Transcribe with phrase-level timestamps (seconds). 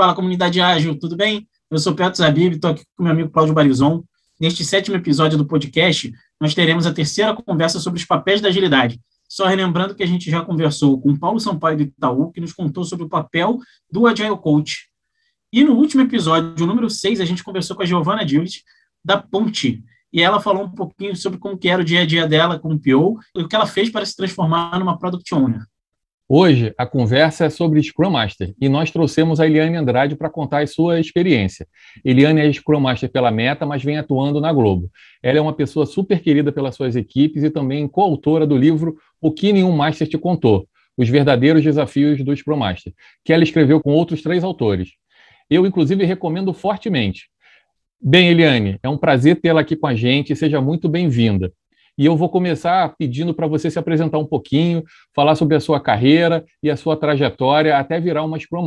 [0.00, 1.46] Fala, comunidade ágil, tudo bem?
[1.70, 4.02] Eu sou Petro Zabib, estou aqui com meu amigo Cláudio Barizon.
[4.40, 8.98] Neste sétimo episódio do podcast, nós teremos a terceira conversa sobre os papéis da agilidade.
[9.28, 12.82] Só relembrando que a gente já conversou com Paulo Sampaio do Itaú, que nos contou
[12.82, 13.58] sobre o papel
[13.92, 14.88] do Agile Coach.
[15.52, 18.60] E no último episódio, o número 6, a gente conversou com a Giovanna Dilt,
[19.04, 22.26] da Ponte, e ela falou um pouquinho sobre como que era o dia a dia
[22.26, 25.60] dela com o PO e o que ela fez para se transformar numa Product Owner.
[26.32, 30.62] Hoje, a conversa é sobre Scrum Master e nós trouxemos a Eliane Andrade para contar
[30.62, 31.66] a sua experiência.
[32.04, 34.88] Eliane é Scrum Master pela Meta, mas vem atuando na Globo.
[35.20, 39.32] Ela é uma pessoa super querida pelas suas equipes e também coautora do livro O
[39.32, 42.92] que Nenhum Master Te Contou, Os Verdadeiros Desafios do Scrum Master,
[43.24, 44.90] que ela escreveu com outros três autores.
[45.50, 47.28] Eu, inclusive, recomendo fortemente.
[48.00, 51.52] Bem, Eliane, é um prazer tê-la aqui com a gente, seja muito bem-vinda.
[51.98, 54.82] E eu vou começar pedindo para você se apresentar um pouquinho,
[55.14, 58.66] falar sobre a sua carreira e a sua trajetória até virar uma Scrum.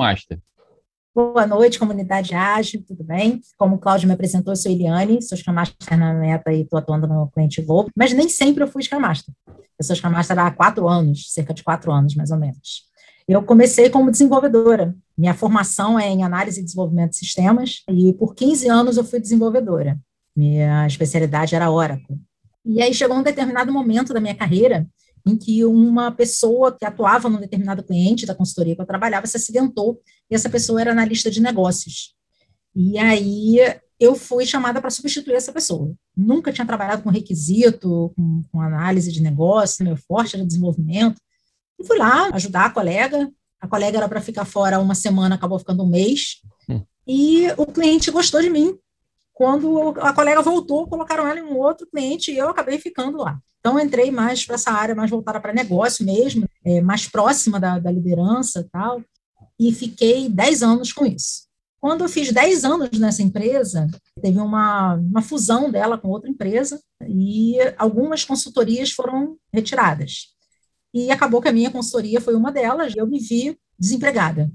[1.16, 3.40] Boa noite, comunidade ágil, tudo bem?
[3.56, 6.80] Como o Cláudio me apresentou, eu sou Eliane, sou Scrum Master na Meta e estou
[6.80, 9.34] atuando no cliente Globo, mas nem sempre eu fui Scrum Master.
[9.48, 12.92] Eu sou Scrum Master há quatro anos, cerca de quatro anos, mais ou menos.
[13.28, 14.96] Eu comecei como desenvolvedora.
[15.16, 19.20] Minha formação é em análise e desenvolvimento de sistemas, e por 15 anos eu fui
[19.20, 20.00] desenvolvedora.
[20.36, 22.18] Minha especialidade era Oracle.
[22.66, 24.88] E aí chegou um determinado momento da minha carreira
[25.26, 29.38] em que uma pessoa que atuava num determinado cliente da consultoria que eu trabalhava se
[29.38, 32.14] acidentou, e essa pessoa era analista de negócios.
[32.76, 33.58] E aí
[34.00, 35.94] eu fui chamada para substituir essa pessoa.
[36.16, 41.22] Nunca tinha trabalhado com requisito, com, com análise de negócio, meu forte era desenvolvimento.
[41.80, 43.32] E fui lá ajudar a colega.
[43.62, 46.42] A colega era para ficar fora uma semana, acabou ficando um mês.
[46.68, 46.84] Hum.
[47.08, 48.78] E o cliente gostou de mim,
[49.34, 53.40] quando a colega voltou, colocaram ela em um outro cliente e eu acabei ficando lá.
[53.60, 57.80] Então, entrei mais para essa área mais voltada para negócio mesmo, é, mais próxima da,
[57.80, 59.02] da liderança e tal,
[59.60, 61.44] e fiquei 10 anos com isso.
[61.80, 63.88] Quando eu fiz 10 anos nessa empresa,
[64.22, 70.34] teve uma, uma fusão dela com outra empresa e algumas consultorias foram retiradas.
[70.94, 74.52] E acabou que a minha consultoria foi uma delas, e eu me vi desempregada.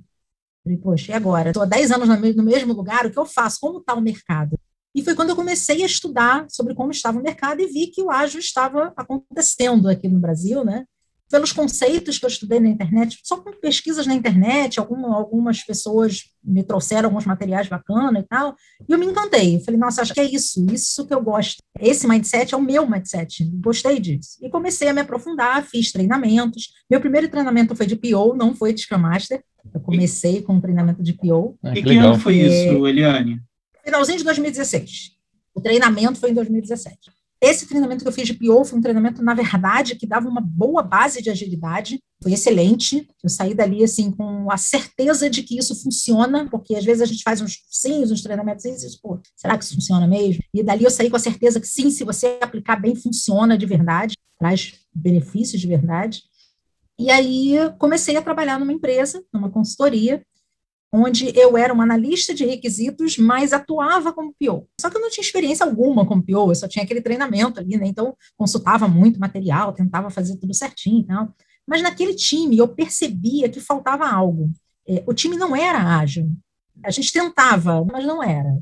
[0.62, 1.50] Falei, poxa, e agora?
[1.50, 3.58] Estou há 10 anos no mesmo lugar, o que eu faço?
[3.60, 4.58] Como está o mercado?
[4.98, 8.02] E foi quando eu comecei a estudar sobre como estava o mercado e vi que
[8.02, 10.86] o ágil estava acontecendo aqui no Brasil, né?
[11.30, 16.24] Pelos conceitos que eu estudei na internet, só com pesquisas na internet, alguma, algumas pessoas
[16.42, 18.56] me trouxeram alguns materiais bacanas e tal,
[18.88, 19.54] e eu me encantei.
[19.54, 21.62] Eu falei, nossa, acho que é isso, isso que eu gosto.
[21.78, 24.30] Esse mindset é o meu mindset, gostei disso.
[24.42, 26.72] E comecei a me aprofundar, fiz treinamentos.
[26.90, 29.44] Meu primeiro treinamento foi de PO, não foi de Scrum Master.
[29.72, 31.56] Eu comecei com um treinamento de PO.
[31.62, 33.40] Ah, que, que ano foi isso, Eliane?
[33.88, 35.12] Finalzinho de 2016.
[35.54, 37.10] O treinamento foi em 2017.
[37.40, 40.40] Esse treinamento que eu fiz de PO foi um treinamento, na verdade, que dava uma
[40.40, 42.00] boa base de agilidade.
[42.20, 43.08] Foi excelente.
[43.22, 47.06] Eu saí dali, assim, com a certeza de que isso funciona, porque às vezes a
[47.06, 50.42] gente faz uns sim, uns treinamentos e diz, pô, será que isso funciona mesmo?
[50.52, 53.66] E dali eu saí com a certeza que sim, se você aplicar bem, funciona de
[53.66, 56.22] verdade, traz benefícios de verdade.
[56.98, 60.20] E aí comecei a trabalhar numa empresa, numa consultoria,
[60.92, 64.66] onde eu era uma analista de requisitos, mas atuava como PO.
[64.80, 67.76] Só que eu não tinha experiência alguma como PO, eu só tinha aquele treinamento ali,
[67.76, 67.86] né?
[67.86, 71.34] Então, consultava muito material, tentava fazer tudo certinho e tal.
[71.66, 74.50] Mas naquele time, eu percebia que faltava algo.
[74.86, 76.32] É, o time não era ágil.
[76.82, 78.58] A gente tentava, mas não era.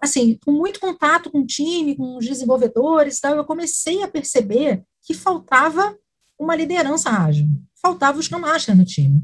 [0.00, 4.82] Assim, com muito contato com o time, com os desenvolvedores, tal, eu comecei a perceber
[5.02, 5.96] que faltava
[6.38, 7.48] uma liderança ágil.
[7.80, 9.22] Faltava o Scrum no time.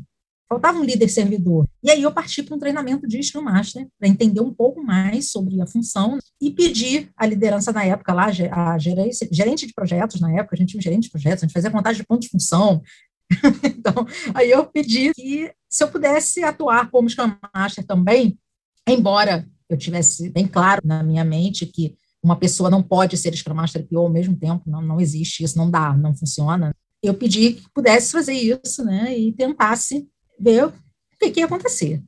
[0.52, 1.66] Faltava um líder servidor.
[1.82, 5.30] E aí eu parti para um treinamento de Scrum Master, para entender um pouco mais
[5.30, 10.20] sobre a função e pedir a liderança na época lá, a gerência, gerente de projetos
[10.20, 12.26] na época, a gente tinha um gerente de projetos, a gente fazia contagem de pontos
[12.26, 12.82] de função.
[13.64, 18.38] então, aí eu pedi que se eu pudesse atuar como Scrum Master também,
[18.86, 23.54] embora eu tivesse bem claro na minha mente que uma pessoa não pode ser Scrum
[23.54, 26.74] Master e PO ao mesmo tempo, não, não existe isso, não dá, não funciona.
[27.02, 30.06] Eu pedi que pudesse fazer isso, né, e tentasse
[30.38, 30.72] ver o
[31.18, 32.02] que, que ia acontecer.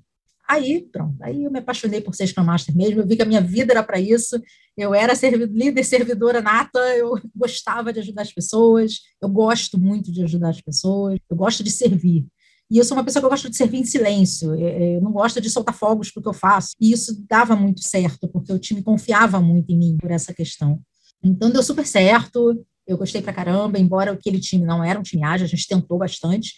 [0.47, 3.27] Aí, pronto, aí eu me apaixonei por ser Scrum Master mesmo, eu vi que a
[3.27, 4.39] minha vida era para isso,
[4.77, 5.15] eu era
[5.47, 10.61] líder servidora nata, eu gostava de ajudar as pessoas, eu gosto muito de ajudar as
[10.61, 12.27] pessoas, eu gosto de servir.
[12.71, 15.41] E eu sou uma pessoa que eu gosto de servir em silêncio, eu não gosto
[15.41, 19.41] de soltar fogos porque eu faço, e isso dava muito certo, porque o time confiava
[19.41, 20.79] muito em mim por essa questão.
[21.23, 25.25] Então deu super certo, eu gostei pra caramba, embora aquele time não era um time
[25.25, 26.53] ágil, a gente tentou bastante,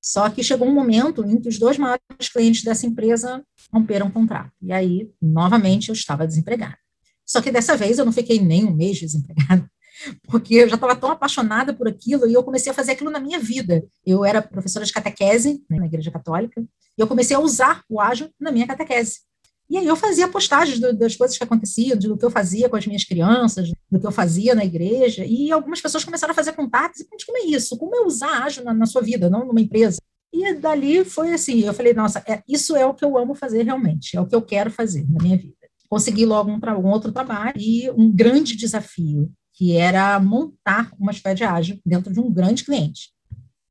[0.00, 3.42] só que chegou um momento em que os dois maiores clientes dessa empresa
[3.72, 4.52] romperam o contrato.
[4.62, 6.78] E aí, novamente, eu estava desempregada.
[7.26, 9.68] Só que dessa vez eu não fiquei nem um mês desempregada.
[10.28, 13.20] porque eu já estava tão apaixonada por aquilo e eu comecei a fazer aquilo na
[13.20, 13.84] minha vida.
[14.04, 18.00] Eu era professora de catequese né, na Igreja Católica e eu comecei a usar o
[18.00, 19.20] ágil na minha catequese.
[19.70, 22.76] E aí eu fazia postagens do, das coisas que aconteciam, do que eu fazia com
[22.76, 26.52] as minhas crianças, do que eu fazia na igreja, e algumas pessoas começaram a fazer
[26.52, 27.76] contatos, e como é isso?
[27.76, 29.98] Como é usar ágil na, na sua vida, não numa empresa?
[30.32, 33.62] E dali foi assim, eu falei, nossa, é, isso é o que eu amo fazer
[33.62, 35.54] realmente, é o que eu quero fazer na minha vida.
[35.88, 41.42] Consegui logo um, um outro trabalho e um grande desafio, que era montar uma squad
[41.44, 43.10] ágil dentro de um grande cliente.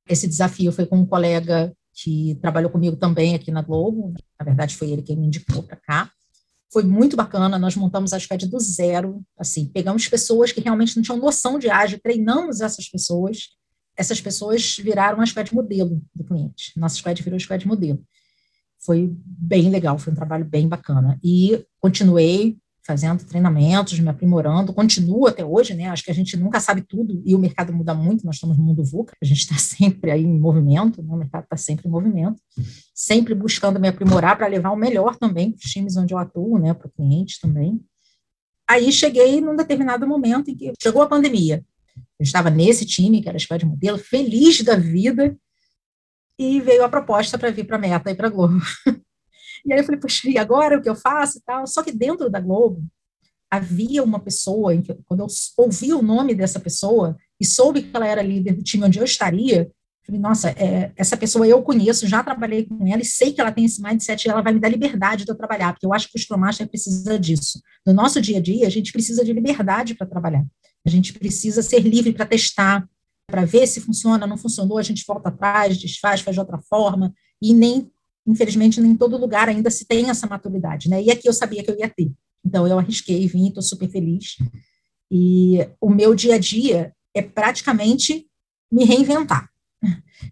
[0.09, 4.77] Esse desafio foi com um colega que trabalhou comigo também aqui na Globo, na verdade
[4.77, 6.11] foi ele quem me indicou para cá.
[6.71, 11.01] Foi muito bacana, nós montamos a squad do zero, assim, pegamos pessoas que realmente não
[11.01, 13.49] tinham noção de ágil, treinamos essas pessoas,
[13.95, 16.73] essas pessoas viraram a squad modelo do cliente.
[16.77, 18.03] Nossa squad virou a squad modelo.
[18.79, 21.19] Foi bem legal, foi um trabalho bem bacana.
[21.23, 22.57] E continuei
[22.88, 25.89] fazendo treinamentos, me aprimorando, continuo até hoje, né?
[25.89, 28.63] Acho que a gente nunca sabe tudo e o mercado muda muito, nós estamos no
[28.63, 31.13] mundo VUCA, a gente está sempre aí em movimento, né?
[31.13, 32.42] o mercado está sempre em movimento,
[32.95, 36.57] sempre buscando me aprimorar para levar o melhor também para os times onde eu atuo,
[36.57, 36.74] né?
[36.74, 37.81] Para clientes também.
[38.69, 41.63] Aí cheguei num determinado momento em que chegou a pandemia.
[42.18, 45.38] Eu estava nesse time, que era de Modelo, feliz da vida,
[46.39, 48.60] e veio a proposta para vir para a Meta e para a Globo.
[49.67, 51.67] E aí eu falei, poxa, e agora o que eu faço e tal?
[51.67, 52.81] Só que dentro da Globo
[53.51, 54.73] havia uma pessoa,
[55.05, 55.27] quando eu
[55.57, 59.05] ouvi o nome dessa pessoa e soube que ela era líder do time onde eu
[59.05, 59.69] estaria,
[60.05, 63.51] falei, nossa, é, essa pessoa eu conheço, já trabalhei com ela e sei que ela
[63.51, 66.09] tem esse mindset e ela vai me dar liberdade de eu trabalhar, porque eu acho
[66.09, 67.61] que o Scrum Master precisa disso.
[67.85, 70.45] No nosso dia a dia, a gente precisa de liberdade para trabalhar.
[70.85, 72.87] A gente precisa ser livre para testar,
[73.27, 77.13] para ver se funciona, não funcionou, a gente volta atrás, desfaz, faz de outra forma,
[77.41, 77.91] e nem
[78.27, 81.01] infelizmente, nem em todo lugar ainda se tem essa maturidade, né?
[81.01, 82.12] E aqui eu sabia que eu ia ter.
[82.45, 84.35] Então, eu arrisquei, vim, estou super feliz.
[85.09, 88.27] E o meu dia a dia é praticamente
[88.71, 89.50] me reinventar.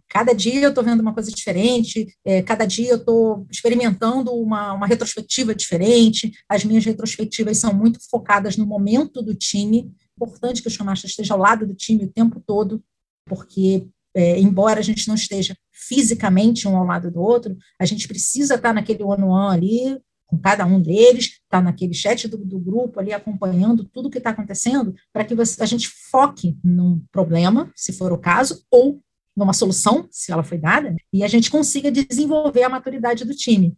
[0.10, 4.74] Cada dia eu estou vendo uma coisa diferente, é, cada dia eu estou experimentando uma,
[4.74, 6.32] uma retrospectiva diferente.
[6.50, 9.92] As minhas retrospectivas são muito focadas no momento do time.
[10.16, 12.84] Importante que o Scrum esteja ao lado do time o tempo todo,
[13.26, 18.08] porque é, embora a gente não esteja fisicamente um ao lado do outro, a gente
[18.08, 23.00] precisa estar naquele one-on-one ali, com cada um deles, estar naquele chat do, do grupo
[23.00, 27.94] ali, acompanhando tudo que está acontecendo, para que você, a gente foque num problema, se
[27.94, 29.02] for o caso, ou
[29.36, 33.76] numa solução, se ela foi dada, e a gente consiga desenvolver a maturidade do time.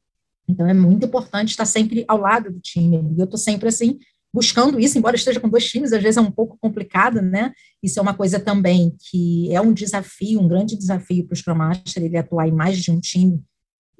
[0.48, 3.14] Então, é muito importante estar sempre ao lado do time.
[3.18, 4.00] Eu estou sempre assim,
[4.34, 7.52] buscando isso, embora esteja com dois times, às vezes é um pouco complicado, né?
[7.82, 11.56] Isso é uma coisa também que é um desafio, um grande desafio para o Scrum
[11.56, 13.42] Master, ele atuar em mais de um time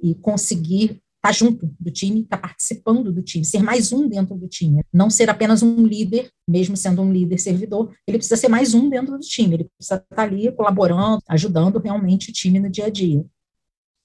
[0.02, 4.08] e conseguir estar tá junto do time, estar tá participando do time, ser mais um
[4.08, 8.38] dentro do time, não ser apenas um líder, mesmo sendo um líder servidor, ele precisa
[8.38, 12.34] ser mais um dentro do time, ele precisa estar tá ali colaborando, ajudando realmente o
[12.34, 13.26] time no dia a dia.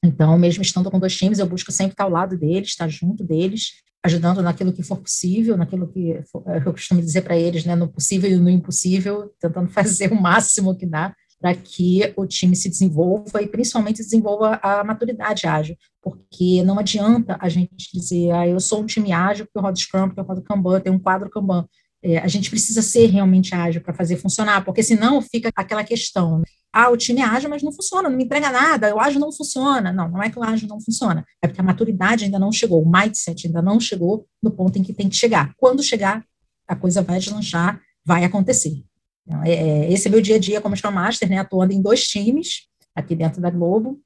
[0.05, 3.23] Então, mesmo estando com dois times, eu busco sempre estar ao lado deles, estar junto
[3.23, 7.65] deles, ajudando naquilo que for possível, naquilo que for, é, eu costumo dizer para eles,
[7.65, 12.25] né, no possível e no impossível, tentando fazer o máximo que dá para que o
[12.25, 18.31] time se desenvolva e principalmente desenvolva a maturidade ágil, porque não adianta a gente dizer,
[18.31, 20.81] ah, eu sou um time ágil porque eu rodo Scrum, porque eu rodo Kanban, eu
[20.81, 21.67] tenho um quadro Kanban.
[22.01, 26.39] É, a gente precisa ser realmente ágil para fazer funcionar, porque senão fica aquela questão,
[26.39, 26.45] né?
[26.73, 29.93] Ah, o time ágil, mas não funciona, não me entrega nada, o ágil não funciona.
[29.93, 32.83] Não, não é que o ágil não funciona, é porque a maturidade ainda não chegou,
[32.83, 35.53] o mindset ainda não chegou no ponto em que tem que chegar.
[35.59, 36.25] Quando chegar,
[36.67, 38.83] a coisa vai deslanchar, vai acontecer.
[39.27, 41.83] Então, é, é, esse é meu dia a dia como Scrum Master, né, atuando em
[41.83, 44.01] dois times aqui dentro da Globo,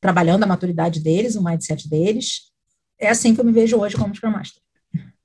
[0.00, 2.52] trabalhando a maturidade deles, o mindset deles.
[3.00, 4.62] É assim que eu me vejo hoje como Scrum Master.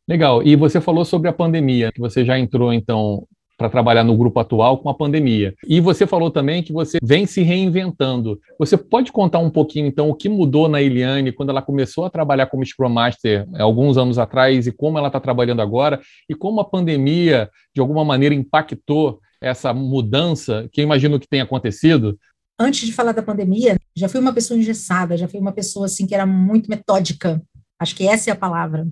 [0.07, 0.41] Legal.
[0.41, 3.27] E você falou sobre a pandemia, que você já entrou, então,
[3.57, 5.55] para trabalhar no grupo atual com a pandemia.
[5.67, 8.39] E você falou também que você vem se reinventando.
[8.59, 12.09] Você pode contar um pouquinho, então, o que mudou na Eliane quando ela começou a
[12.09, 15.99] trabalhar como Scrum Master alguns anos atrás e como ela está trabalhando agora
[16.29, 21.43] e como a pandemia, de alguma maneira, impactou essa mudança que eu imagino que tenha
[21.43, 22.17] acontecido?
[22.59, 26.07] Antes de falar da pandemia, já fui uma pessoa engessada, já fui uma pessoa assim
[26.07, 27.41] que era muito metódica.
[27.79, 28.87] Acho que essa é a palavra.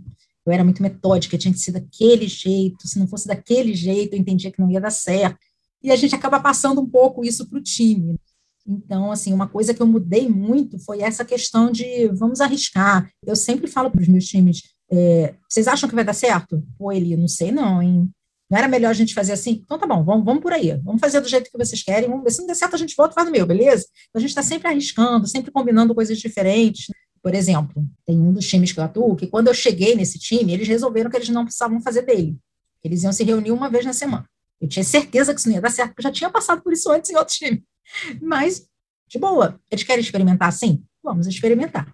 [0.45, 4.19] Eu era muito metódica, tinha que ser daquele jeito, se não fosse daquele jeito, eu
[4.19, 5.39] entendia que não ia dar certo.
[5.81, 8.19] E a gente acaba passando um pouco isso para o time.
[8.67, 13.09] Então, assim, uma coisa que eu mudei muito foi essa questão de vamos arriscar.
[13.23, 16.63] Eu sempre falo para os meus times: é, vocês acham que vai dar certo?
[16.77, 18.09] Pô, ele, não sei não, hein?
[18.49, 19.61] Não era melhor a gente fazer assim?
[19.63, 20.75] Então tá bom, vamos, vamos por aí.
[20.83, 22.09] Vamos fazer do jeito que vocês querem.
[22.09, 23.85] Vamos ver se não der certo, a gente volta e faz do meu, beleza?
[24.09, 26.87] Então a gente está sempre arriscando, sempre combinando coisas diferentes.
[27.25, 30.53] Por exemplo, tem um dos times que eu atuo que quando eu cheguei nesse time,
[30.53, 32.37] eles resolveram que eles não precisavam fazer dele.
[32.83, 34.29] Eles iam se reunir uma vez na semana.
[34.61, 36.71] Eu tinha certeza que isso não ia dar certo, porque eu já tinha passado por
[36.71, 37.65] isso antes em outro time.
[38.21, 38.67] Mas,
[39.07, 40.83] de boa, eles querem experimentar assim?
[41.03, 41.91] Vamos experimentar.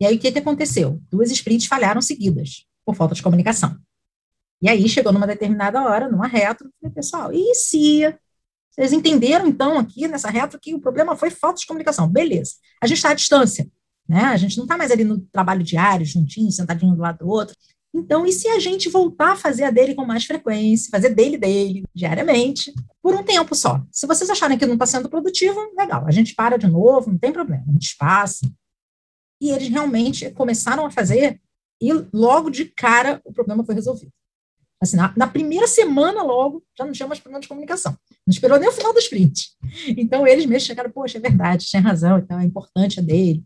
[0.00, 0.98] E aí, o que, que aconteceu?
[1.10, 3.76] Duas sprints falharam seguidas, por falta de comunicação.
[4.62, 8.00] E aí, chegou numa determinada hora, numa retro, falei, pessoal, e se
[8.70, 12.08] vocês entenderam, então, aqui nessa retro que o problema foi falta de comunicação.
[12.08, 12.52] Beleza.
[12.82, 13.68] A gente está à distância,
[14.10, 14.24] né?
[14.24, 17.54] A gente não está mais ali no trabalho diário, juntinho, sentadinho do lado do outro.
[17.94, 21.38] Então, e se a gente voltar a fazer a dele com mais frequência, fazer dele
[21.38, 23.80] dele, diariamente, por um tempo só?
[23.92, 27.18] Se vocês acharem que não está sendo produtivo, legal, a gente para de novo, não
[27.18, 28.50] tem problema, a gente passa.
[29.40, 31.40] E eles realmente começaram a fazer,
[31.80, 34.12] e logo de cara o problema foi resolvido.
[34.82, 37.92] Assim, na, na, primeira semana logo, já não tinha mais problema de comunicação.
[38.26, 39.50] Não esperou nem o final do sprint.
[39.88, 43.44] Então, eles mesmos chegaram, poxa, é verdade, tinha razão, então é importante a dele.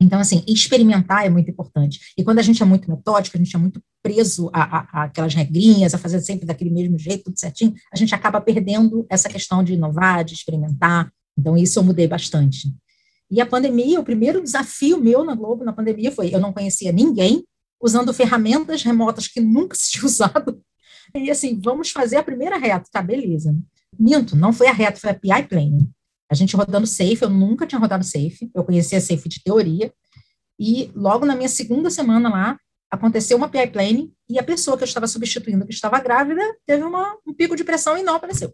[0.00, 2.00] Então, assim, experimentar é muito importante.
[2.18, 5.94] E quando a gente é muito metódico, a gente é muito preso a, aquelas regrinhas,
[5.94, 9.72] a fazer sempre daquele mesmo jeito, tudo certinho, a gente acaba perdendo essa questão de
[9.72, 11.10] inovar, de experimentar.
[11.38, 12.68] Então, isso eu mudei bastante.
[13.30, 16.92] E a pandemia, o primeiro desafio meu na Globo, na pandemia, foi eu não conhecia
[16.92, 17.44] ninguém,
[17.82, 20.60] usando ferramentas remotas que nunca se tinha usado.
[21.14, 23.56] E assim, vamos fazer a primeira reta, tá, beleza.
[23.98, 25.90] Minto, não foi a reta, foi a PI Planning.
[26.30, 29.92] A gente rodando Safe, eu nunca tinha rodado Safe, eu conhecia Safe de teoria,
[30.58, 32.58] e logo na minha segunda semana lá,
[32.90, 36.82] aconteceu uma PI Planning, e a pessoa que eu estava substituindo, que estava grávida, teve
[36.82, 38.52] uma, um pico de pressão e não apareceu.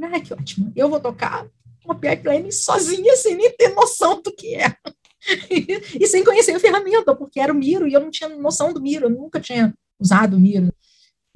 [0.00, 1.46] Ah, que ótimo, eu vou tocar
[1.84, 4.74] uma PI Planning sozinha, sem nem ter noção do que é
[6.00, 8.80] e sem conhecer a ferramenta, porque era o Miro e eu não tinha noção do
[8.80, 10.72] Miro, eu nunca tinha usado o Miro.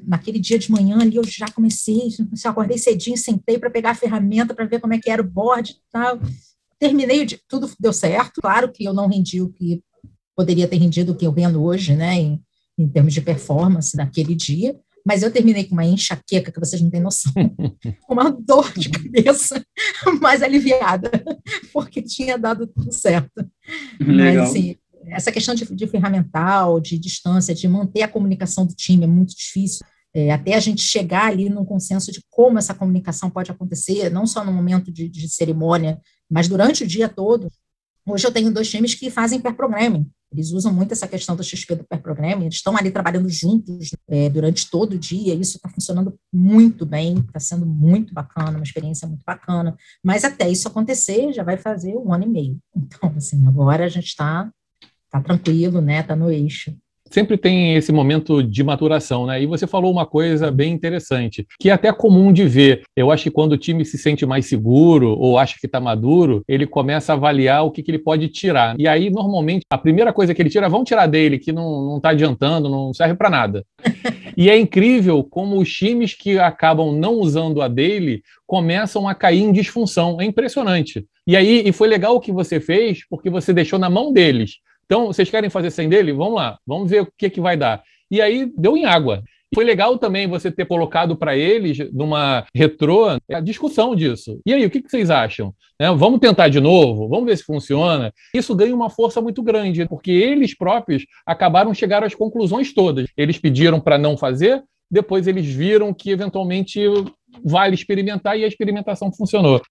[0.03, 2.09] Naquele dia de manhã ali eu já comecei,
[2.45, 5.29] eu acordei cedinho, sentei para pegar a ferramenta para ver como é que era o
[5.29, 6.21] board e tal.
[6.79, 8.41] Terminei, de, tudo deu certo.
[8.41, 9.83] Claro que eu não rendi o que
[10.37, 12.43] poderia ter rendido o que eu rendo hoje, né, em,
[12.79, 16.91] em termos de performance naquele dia, mas eu terminei com uma enxaqueca que vocês não
[16.91, 17.33] têm noção,
[18.11, 19.65] uma dor de cabeça
[20.21, 21.11] mais aliviada,
[21.73, 23.49] porque tinha dado tudo certo.
[24.01, 24.45] Legal.
[24.45, 24.77] Mas, assim,
[25.09, 29.35] essa questão de, de, ferramental, de distância, de manter a comunicação do time é muito
[29.37, 29.85] difícil.
[30.15, 34.27] É, até a gente chegar ali num consenso de como essa comunicação pode acontecer, não
[34.27, 37.49] só no momento de, de cerimônia, mas durante o dia todo.
[38.07, 40.09] Hoje eu tenho dois times que fazem pair programming.
[40.33, 43.91] Eles usam muito essa questão do XP do pair programming, eles estão ali trabalhando juntos
[44.09, 48.63] é, durante todo o dia, isso está funcionando muito bem, está sendo muito bacana, uma
[48.63, 52.59] experiência muito bacana, mas até isso acontecer já vai fazer um ano e meio.
[52.75, 54.51] Então, assim, agora a gente está
[55.11, 56.77] tá tranquilo, né, está no eixo
[57.11, 59.43] sempre tem esse momento de maturação, né?
[59.43, 62.83] E você falou uma coisa bem interessante, que é até comum de ver.
[62.97, 66.43] Eu acho que quando o time se sente mais seguro ou acha que está maduro,
[66.49, 68.79] ele começa a avaliar o que, que, ele pode tirar.
[68.79, 72.11] E aí, normalmente, a primeira coisa que ele tira, vão tirar dele, que não está
[72.11, 73.65] adiantando, não serve para nada.
[74.39, 79.41] E é incrível como os times que acabam não usando a dele começam a cair
[79.41, 80.21] em disfunção.
[80.21, 81.07] É impressionante.
[81.27, 84.57] E aí, e foi legal o que você fez, porque você deixou na mão deles.
[84.87, 86.13] Então, vocês querem fazer sem dele?
[86.13, 87.83] Vamos lá, vamos ver o que, que vai dar.
[88.11, 89.23] E aí deu em água.
[89.55, 94.41] Foi legal também você ter colocado para eles, numa retrô, a discussão disso.
[94.45, 95.55] E aí, o que, que vocês acham?
[95.79, 97.09] É, vamos tentar de novo?
[97.09, 98.13] Vamos ver se funciona?
[98.35, 103.07] Isso ganha uma força muito grande, porque eles próprios acabaram chegar às conclusões todas.
[103.17, 106.81] Eles pediram para não fazer, depois eles viram que eventualmente
[107.45, 109.63] vale experimentar e a experimentação funcionou.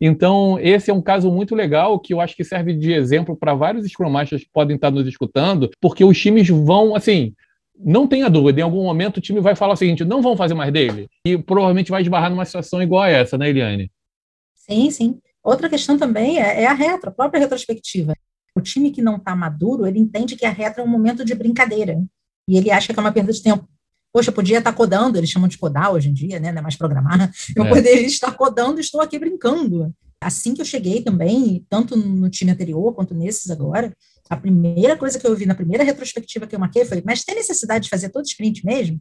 [0.00, 3.54] Então, esse é um caso muito legal que eu acho que serve de exemplo para
[3.54, 7.34] vários Scrum Masters que podem estar nos escutando, porque os times vão, assim,
[7.76, 10.54] não tenha dúvida, em algum momento o time vai falar o seguinte: não vão fazer
[10.54, 11.08] mais dele.
[11.26, 13.90] E provavelmente vai esbarrar numa situação igual a essa, né, Eliane?
[14.54, 15.18] Sim, sim.
[15.42, 18.14] Outra questão também é, é a retro, a própria retrospectiva.
[18.54, 21.34] O time que não está maduro, ele entende que a retro é um momento de
[21.34, 22.02] brincadeira.
[22.46, 23.68] E ele acha que é uma perda de tempo.
[24.12, 26.50] Poxa, eu podia estar codando, eles chamam de codar hoje em dia, né?
[26.50, 27.30] Não é mais programar.
[27.54, 27.68] Eu é.
[27.68, 29.94] poderia estar codando estou aqui brincando.
[30.20, 33.94] Assim que eu cheguei também, tanto no time anterior quanto nesses agora,
[34.28, 37.34] a primeira coisa que eu vi na primeira retrospectiva que eu marquei foi: mas tem
[37.34, 39.00] necessidade de fazer todo sprint mesmo?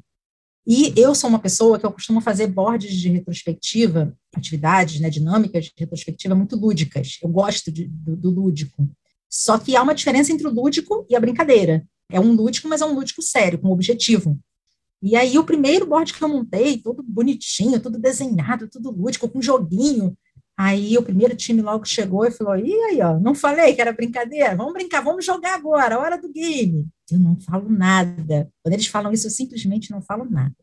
[0.70, 5.66] E eu sou uma pessoa que eu costumo fazer boards de retrospectiva, atividades, né, dinâmicas
[5.66, 7.18] de retrospectiva muito lúdicas.
[7.24, 8.86] Eu gosto de, do, do lúdico.
[9.30, 11.86] Só que há uma diferença entre o lúdico e a brincadeira.
[12.12, 14.38] É um lúdico, mas é um lúdico sério, com objetivo.
[15.01, 19.42] E aí, o primeiro board que eu montei, todo bonitinho, tudo desenhado, tudo lúdico, com
[19.42, 20.18] joguinho.
[20.58, 23.94] Aí, o primeiro time logo chegou e falou: e aí, ó, não falei que era
[23.94, 24.56] brincadeira?
[24.56, 26.88] Vamos brincar, vamos jogar agora, hora do game.
[27.12, 28.50] Eu não falo nada.
[28.63, 30.56] Quando eles falam isso, eu simplesmente não falo nada.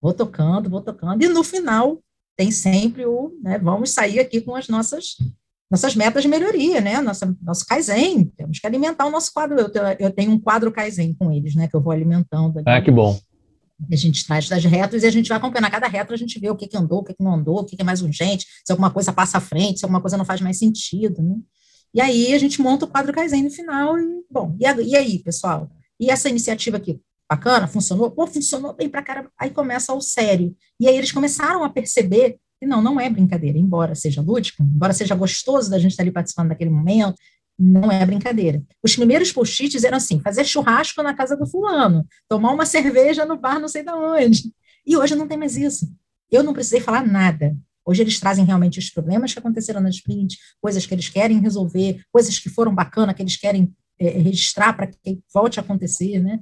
[0.00, 1.22] Vou tocando, vou tocando.
[1.22, 2.00] E no final,
[2.36, 5.16] tem sempre o, né, vamos sair aqui com as nossas
[5.68, 7.00] nossas metas de melhoria, né?
[7.00, 9.58] Nossa, nosso Kaizen, temos que alimentar o nosso quadro.
[9.58, 11.66] Eu tenho, eu tenho um quadro Kaizen com eles, né?
[11.66, 12.62] Que eu vou alimentando.
[12.66, 13.18] Ah, que bom
[13.90, 16.50] A gente traz das retas e a gente vai acompanhando cada reta, a gente vê
[16.50, 18.46] o que, que andou, o que, que não andou, o que, que é mais urgente,
[18.64, 21.36] se alguma coisa passa à frente, se alguma coisa não faz mais sentido, né?
[21.94, 25.18] E aí a gente monta o quadro Kaizen no final e, bom, e, e aí,
[25.18, 25.70] pessoal?
[26.00, 28.10] E essa iniciativa aqui, bacana, funcionou?
[28.10, 29.30] Pô, funcionou bem pra cara.
[29.38, 30.54] Aí começa o sério.
[30.80, 34.92] E aí eles começaram a perceber que não, não é brincadeira, embora seja lúdico, embora
[34.92, 37.16] seja gostoso da gente estar ali participando daquele momento,
[37.62, 38.60] não é brincadeira.
[38.82, 43.38] Os primeiros post-its eram assim: fazer churrasco na casa do fulano, tomar uma cerveja no
[43.38, 44.52] bar não sei de onde.
[44.84, 45.86] E hoje não tem mais isso.
[46.30, 47.56] Eu não precisei falar nada.
[47.84, 52.02] Hoje eles trazem realmente os problemas que aconteceram na sprint, coisas que eles querem resolver,
[52.10, 56.40] coisas que foram bacanas, que eles querem é, registrar para que volte a acontecer, né?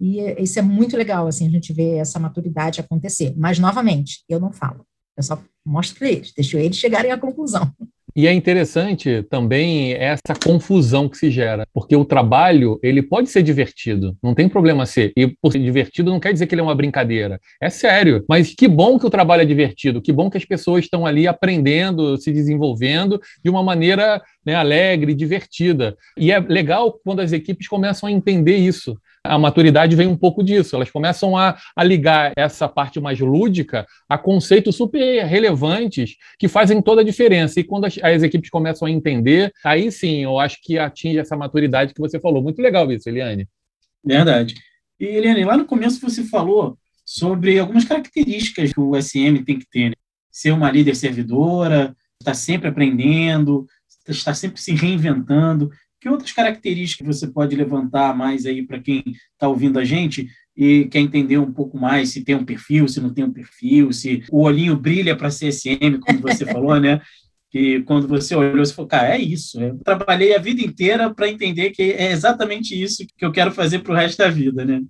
[0.00, 3.34] E isso é muito legal, assim, a gente ver essa maturidade acontecer.
[3.36, 4.84] Mas, novamente, eu não falo.
[5.16, 7.72] Eu só mostro para eles, deixo eles chegarem à conclusão.
[8.14, 13.42] E é interessante também essa confusão que se gera, porque o trabalho ele pode ser
[13.42, 15.12] divertido, não tem problema ser.
[15.16, 17.40] E por ser divertido não quer dizer que ele é uma brincadeira.
[17.60, 18.24] É sério.
[18.28, 21.26] Mas que bom que o trabalho é divertido, que bom que as pessoas estão ali
[21.26, 25.96] aprendendo, se desenvolvendo de uma maneira né, alegre, divertida.
[26.16, 30.42] E é legal quando as equipes começam a entender isso a maturidade vem um pouco
[30.42, 30.74] disso.
[30.74, 36.82] Elas começam a, a ligar essa parte mais lúdica a conceitos super relevantes que fazem
[36.82, 37.60] toda a diferença.
[37.60, 41.36] E quando as, as, equipes começam a entender, aí sim eu acho que atinge essa
[41.36, 42.42] maturidade que você falou.
[42.42, 43.48] Muito legal isso, Eliane.
[44.04, 44.54] Verdade.
[44.98, 49.66] E, Eliane, lá no começo você falou sobre algumas características que o SM tem que
[49.70, 49.90] ter.
[49.90, 49.96] Né?
[50.30, 53.66] Ser uma líder servidora, estar sempre aprendendo,
[54.08, 55.70] estar sempre se reinventando.
[56.02, 60.86] Que outras características você pode levantar mais aí para quem está ouvindo a gente e
[60.86, 64.24] quer entender um pouco mais se tem um perfil, se não tem um perfil, se
[64.28, 67.00] o olhinho brilha para CSM, como você falou, né?
[67.52, 69.62] Que quando você olhou, você falou, cara, é isso.
[69.62, 73.78] Eu trabalhei a vida inteira para entender que é exatamente isso que eu quero fazer
[73.78, 74.82] para o resto da vida, né?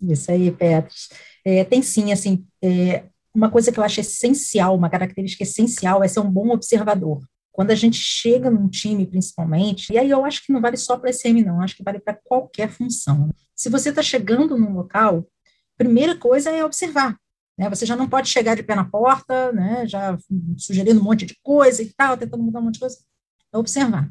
[0.00, 1.10] Isso aí, Petros.
[1.44, 3.04] É, tem sim, assim, é,
[3.34, 7.20] uma coisa que eu acho essencial, uma característica essencial é ser um bom observador.
[7.54, 10.98] Quando a gente chega num time, principalmente, e aí eu acho que não vale só
[10.98, 13.30] para SM, não, acho que vale para qualquer função.
[13.54, 15.24] Se você está chegando num local,
[15.78, 17.16] primeira coisa é observar.
[17.56, 17.70] Né?
[17.70, 19.86] Você já não pode chegar de pé na porta, né?
[19.86, 20.18] já
[20.58, 22.98] sugerindo um monte de coisa e tal, tentando mudar um monte de coisa.
[23.52, 24.10] É observar.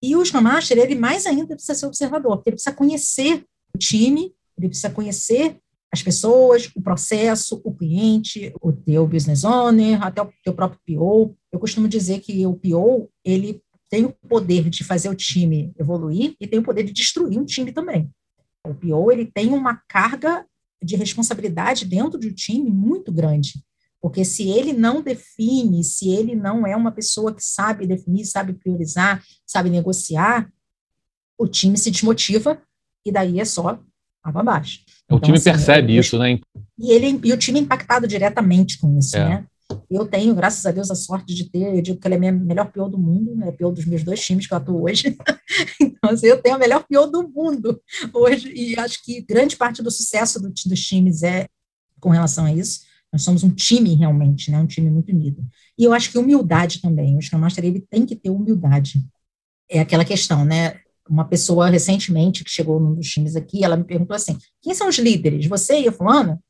[0.00, 3.44] E o Scrum Master, ele mais ainda precisa ser observador, porque ele precisa conhecer
[3.74, 5.58] o time, ele precisa conhecer
[5.92, 11.36] as pessoas, o processo, o cliente, o teu business owner, até o teu próprio PO.
[11.52, 16.34] Eu costumo dizer que o PO, ele tem o poder de fazer o time evoluir
[16.40, 18.10] e tem o poder de destruir um time também.
[18.66, 20.46] O PO, ele tem uma carga
[20.82, 23.62] de responsabilidade dentro do time muito grande,
[24.00, 28.54] porque se ele não define, se ele não é uma pessoa que sabe definir, sabe
[28.54, 30.50] priorizar, sabe negociar,
[31.38, 32.60] o time se desmotiva
[33.04, 33.80] e daí é só
[34.22, 34.80] água abaixo.
[35.10, 36.40] O então, time assim, percebe isso, né?
[36.78, 39.28] E, ele, e o time é impactado diretamente com isso, é.
[39.28, 39.46] né?
[39.90, 42.20] Eu tenho, graças a Deus, a sorte de ter, eu digo que ele é a
[42.20, 43.52] minha melhor pior do mundo, é né?
[43.52, 45.16] pior dos meus dois times que eu atuo hoje.
[45.80, 47.80] então, assim, eu tenho a melhor pior do mundo
[48.12, 51.48] hoje, e acho que grande parte do sucesso do, dos times é
[52.00, 52.82] com relação a isso.
[53.12, 54.58] Nós somos um time realmente, né?
[54.58, 55.44] Um time muito unido.
[55.78, 57.16] E eu acho que humildade também.
[57.16, 59.04] O Scrum Master, ele tem que ter humildade.
[59.68, 60.80] É aquela questão, né?
[61.08, 64.88] uma pessoa recentemente que chegou num dos times aqui, ela me perguntou assim: quem são
[64.88, 65.46] os líderes?
[65.46, 66.40] Você e a fulana?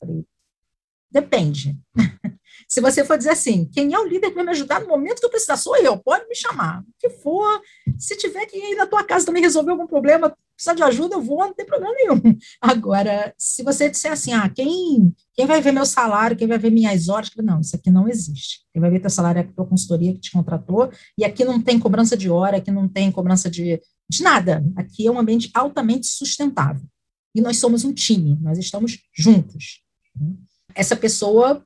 [0.00, 0.24] Falei,
[1.12, 1.76] depende.
[2.68, 5.20] Se você for dizer assim, quem é o líder que vai me ajudar no momento
[5.20, 5.58] que eu precisar?
[5.58, 6.80] Sou eu, pode me chamar.
[6.80, 7.60] O que for,
[7.98, 11.22] se tiver que ir na tua casa também resolver algum problema, precisar de ajuda, eu
[11.22, 12.38] vou, não tem problema nenhum.
[12.62, 16.70] Agora, se você disser assim, ah, quem, quem vai ver meu salário, quem vai ver
[16.70, 18.60] minhas horas, não, isso aqui não existe.
[18.72, 21.60] Quem vai ver teu salário é a tua consultoria que te contratou, e aqui não
[21.60, 24.64] tem cobrança de hora, aqui não tem cobrança de, de nada.
[24.76, 26.86] Aqui é um ambiente altamente sustentável.
[27.34, 29.82] E nós somos um time, nós estamos juntos.
[30.74, 31.64] Essa pessoa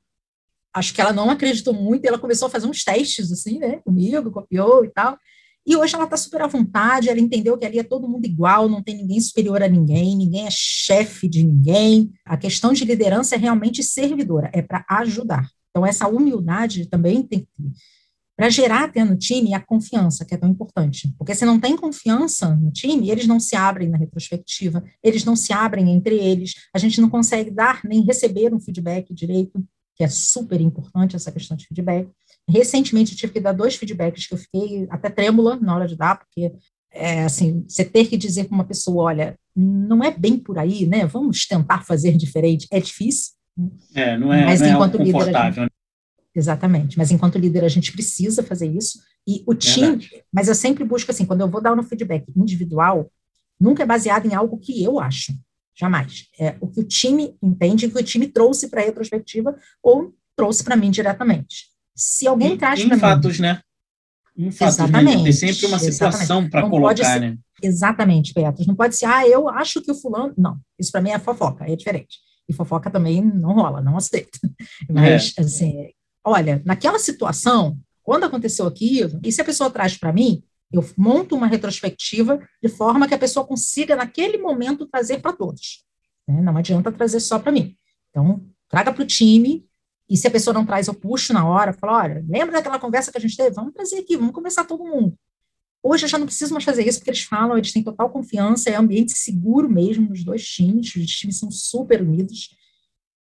[0.73, 4.31] acho que ela não acreditou muito, ela começou a fazer uns testes, assim, né, comigo,
[4.31, 5.17] copiou e tal,
[5.67, 8.69] e hoje ela está super à vontade, ela entendeu que ali é todo mundo igual,
[8.69, 12.09] não tem ninguém superior a ninguém, ninguém é chefe de ninguém.
[12.23, 15.45] A questão de liderança é realmente servidora, é para ajudar.
[15.69, 17.69] Então, essa humildade também tem que ter.
[18.37, 21.11] Para gerar até no time a confiança, que é tão importante.
[21.17, 25.35] Porque se não tem confiança no time, eles não se abrem na retrospectiva, eles não
[25.35, 29.63] se abrem entre eles, a gente não consegue dar nem receber um feedback direito
[29.95, 32.07] que é super importante essa questão de feedback.
[32.47, 35.95] Recentemente eu tive que dar dois feedbacks que eu fiquei até trêmula na hora de
[35.95, 36.53] dar, porque
[36.93, 40.85] é, assim, você ter que dizer para uma pessoa, olha, não é bem por aí,
[40.85, 41.05] né?
[41.07, 43.33] Vamos tentar fazer diferente, é difícil.
[43.95, 45.63] É, não é, mas não é enquanto é confortável.
[45.63, 45.76] Líder,
[46.39, 50.23] exatamente, mas enquanto líder a gente precisa fazer isso, e o time, Verdade.
[50.31, 53.11] mas eu sempre busco assim, quando eu vou dar um feedback individual,
[53.59, 55.33] nunca é baseado em algo que eu acho.
[55.77, 56.27] jamais.
[56.39, 60.13] É o que o time entende, o que o time trouxe para a retrospectiva ou
[60.35, 61.67] trouxe para mim diretamente.
[61.95, 62.99] Se alguém em, traz para mim...
[63.01, 63.61] fatos, né?
[64.35, 65.23] Em fatos, exatamente, né?
[65.23, 67.37] Tem sempre uma situação para colocar, ser, né?
[67.61, 68.67] Exatamente, Petros.
[68.67, 70.33] Não pode ser, ah, eu acho que o fulano...
[70.37, 72.19] Não, isso para mim é fofoca, é diferente.
[72.47, 74.39] E fofoca também não rola, não aceito.
[74.89, 75.41] Mas, é.
[75.41, 75.89] assim,
[76.27, 81.35] olha, naquela situação, quando aconteceu aquilo, e se a pessoa traz para mim, eu monto
[81.35, 85.85] uma retrospectiva de forma que a pessoa consiga, naquele momento, trazer para todos.
[86.27, 86.41] Né?
[86.41, 87.75] Não adianta trazer só para mim.
[88.09, 89.65] Então, traga para o time,
[90.09, 93.11] e se a pessoa não traz, eu puxo na hora, falo, olha, lembra daquela conversa
[93.11, 93.55] que a gente teve?
[93.55, 95.17] Vamos trazer aqui, vamos conversar todo mundo.
[95.81, 98.69] Hoje eu já não preciso mais fazer isso, porque eles falam, eles têm total confiança,
[98.69, 102.49] é ambiente seguro mesmo nos dois times, os times são super unidos.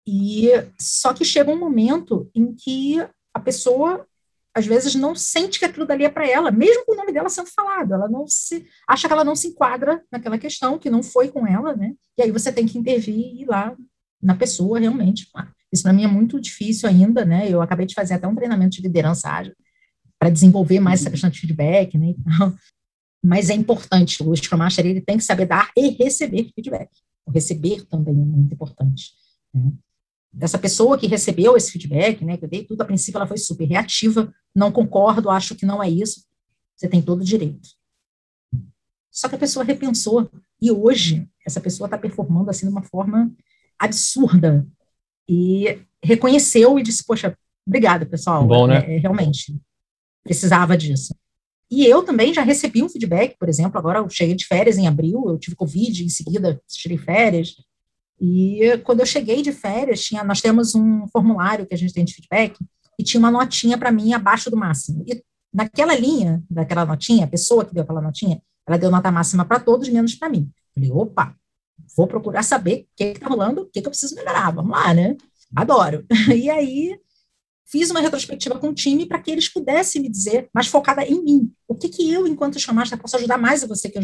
[0.07, 2.99] E só que chega um momento em que
[3.33, 4.07] a pessoa
[4.55, 7.29] às vezes não sente que aquilo dali é para ela, mesmo com o nome dela
[7.31, 11.03] sendo falado, ela não se acha que ela não se enquadra naquela questão, que não
[11.03, 11.95] foi com ela, né?
[12.19, 13.75] E aí você tem que intervir e ir lá
[14.23, 15.27] na pessoa realmente.
[15.73, 17.49] Isso para mim é muito difícil ainda, né?
[17.49, 19.55] Eu acabei de fazer até um treinamento de liderança ágil
[20.19, 22.15] para desenvolver mais essa questão de feedback, né?
[23.25, 26.91] Mas é importante, o Scrum Master ele tem que saber dar e receber feedback.
[27.25, 29.13] O receber também é muito importante.
[29.55, 29.73] Né?
[30.33, 33.37] Dessa pessoa que recebeu esse feedback, né, que eu dei tudo, a princípio ela foi
[33.37, 36.25] super reativa, não concordo, acho que não é isso,
[36.75, 37.69] você tem todo o direito.
[39.11, 43.31] Só que a pessoa repensou, e hoje essa pessoa está performando assim de uma forma
[43.79, 44.67] absurda,
[45.29, 48.97] e reconheceu e disse, poxa, obrigada, pessoal, Bom, né?
[48.97, 49.55] É, realmente,
[50.25, 51.15] precisava disso.
[51.71, 54.87] E eu também já recebi um feedback, por exemplo, agora eu cheguei de férias em
[54.87, 57.55] abril, eu tive Covid, em seguida tirei férias,
[58.25, 62.05] e quando eu cheguei de férias, tinha, nós temos um formulário que a gente tem
[62.05, 62.57] de feedback
[62.97, 65.05] e tinha uma notinha para mim abaixo do máximo.
[65.09, 65.21] E
[65.53, 69.59] naquela linha, daquela notinha, a pessoa que deu aquela notinha, ela deu nota máxima para
[69.59, 70.49] todos, menos para mim.
[70.73, 71.35] Falei, opa,
[71.97, 74.53] vou procurar saber o que está rolando, o que, que eu preciso melhorar.
[74.53, 75.17] Vamos lá, né?
[75.57, 76.07] Adoro.
[76.33, 76.97] E aí
[77.67, 81.21] fiz uma retrospectiva com o time para que eles pudessem me dizer, mais focada em
[81.25, 84.03] mim, o que, que eu, enquanto chamasta, posso ajudar mais a você, que eu,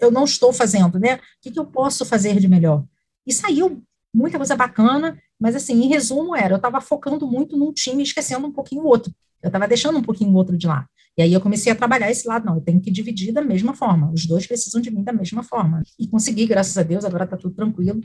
[0.00, 1.16] eu não estou fazendo, né?
[1.16, 2.82] O que, que eu posso fazer de melhor?
[3.28, 7.72] E saiu muita coisa bacana, mas assim, em resumo era, eu estava focando muito num
[7.72, 9.12] time esquecendo um pouquinho o outro.
[9.42, 10.86] Eu estava deixando um pouquinho o outro de lá.
[11.16, 13.74] E aí eu comecei a trabalhar esse lado, não, eu tenho que dividir da mesma
[13.74, 14.10] forma.
[14.12, 15.82] Os dois precisam de mim da mesma forma.
[15.98, 18.00] E consegui, graças a Deus, agora está tudo tranquilo.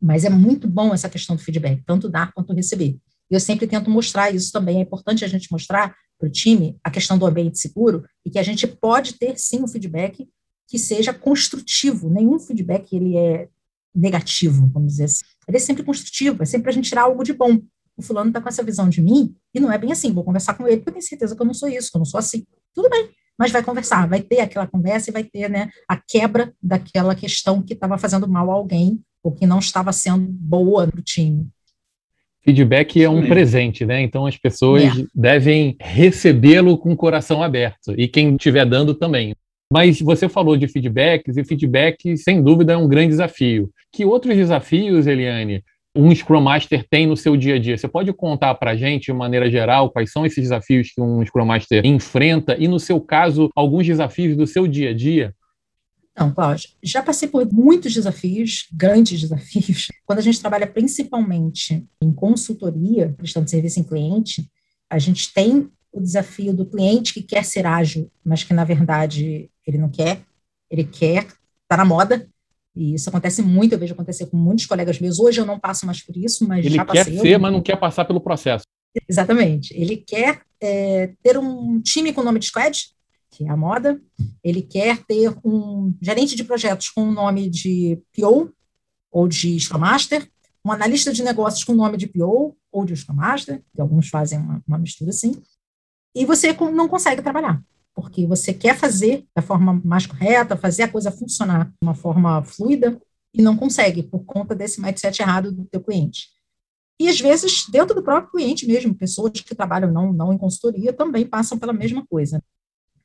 [0.00, 2.96] Mas é muito bom essa questão do feedback, tanto dar quanto receber.
[3.30, 4.78] Eu sempre tento mostrar isso também.
[4.78, 8.38] É importante a gente mostrar para o time a questão do ambiente seguro e que
[8.38, 10.28] a gente pode ter sim um feedback
[10.68, 12.08] que seja construtivo.
[12.08, 13.48] Nenhum feedback ele é
[13.94, 15.24] negativo, vamos dizer assim.
[15.46, 17.60] Ele é sempre construtivo, é sempre para a gente tirar algo de bom.
[17.96, 20.54] O fulano está com essa visão de mim, e não é bem assim, vou conversar
[20.54, 22.18] com ele, porque eu tenho certeza que eu não sou isso, que eu não sou
[22.18, 22.44] assim.
[22.74, 26.52] Tudo bem, mas vai conversar, vai ter aquela conversa e vai ter né, a quebra
[26.62, 31.00] daquela questão que estava fazendo mal a alguém, ou que não estava sendo boa para
[31.00, 31.48] o time.
[32.44, 34.02] Feedback é um presente, né?
[34.02, 35.06] Então as pessoas é.
[35.14, 37.94] devem recebê-lo com o coração aberto.
[37.96, 39.34] E quem estiver dando também.
[39.72, 43.70] Mas você falou de feedbacks, e feedback, sem dúvida, é um grande desafio.
[43.92, 45.64] Que outros desafios, Eliane,
[45.96, 47.78] um Scrum Master tem no seu dia a dia?
[47.78, 51.24] Você pode contar para a gente, de maneira geral, quais são esses desafios que um
[51.24, 55.34] Scrum Master enfrenta e, no seu caso, alguns desafios do seu dia a dia?
[56.16, 59.88] Não, Cláudio, já passei por muitos desafios, grandes desafios.
[60.06, 64.48] Quando a gente trabalha principalmente em consultoria, prestando serviço em cliente,
[64.88, 69.48] a gente tem o desafio do cliente que quer ser ágil, mas que na verdade
[69.64, 70.22] ele não quer,
[70.68, 71.24] ele quer,
[71.62, 72.28] está na moda,
[72.74, 75.20] e isso acontece muito, eu vejo acontecer com muitos colegas meus.
[75.20, 77.02] Hoje eu não passo mais por isso, mas ele já passei.
[77.02, 78.64] Ele quer ser, mas não quer passar pelo processo.
[79.08, 79.72] Exatamente.
[79.76, 82.88] Ele quer é, ter um time com o nome de squad,
[83.30, 84.00] que é a moda.
[84.42, 88.52] Ele quer ter um gerente de projetos com o nome de PO
[89.12, 90.28] ou de Scrum Master,
[90.64, 94.08] um analista de negócios com o nome de PO ou de Scrum Master, que alguns
[94.08, 95.40] fazem uma, uma mistura assim
[96.14, 97.62] e você não consegue trabalhar,
[97.94, 102.42] porque você quer fazer da forma mais correta, fazer a coisa funcionar de uma forma
[102.44, 103.00] fluida
[103.32, 106.28] e não consegue por conta desse mindset errado do teu cliente.
[107.00, 110.92] E às vezes, dentro do próprio cliente mesmo, pessoas que trabalham não, não em consultoria
[110.92, 112.40] também passam pela mesma coisa.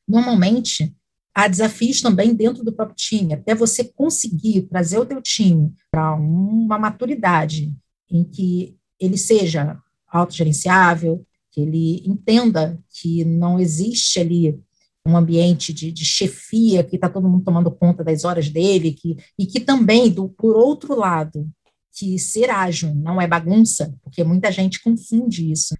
[0.07, 0.95] Normalmente,
[1.33, 6.13] há desafios também dentro do próprio time, até você conseguir trazer o teu time para
[6.13, 7.73] uma maturidade
[8.11, 14.59] em que ele seja autogerenciável, que ele entenda que não existe ali
[15.05, 19.17] um ambiente de, de chefia, que está todo mundo tomando conta das horas dele, que,
[19.37, 21.49] e que também, do, por outro lado,
[21.91, 25.75] que ser ágil não é bagunça, porque muita gente confunde isso.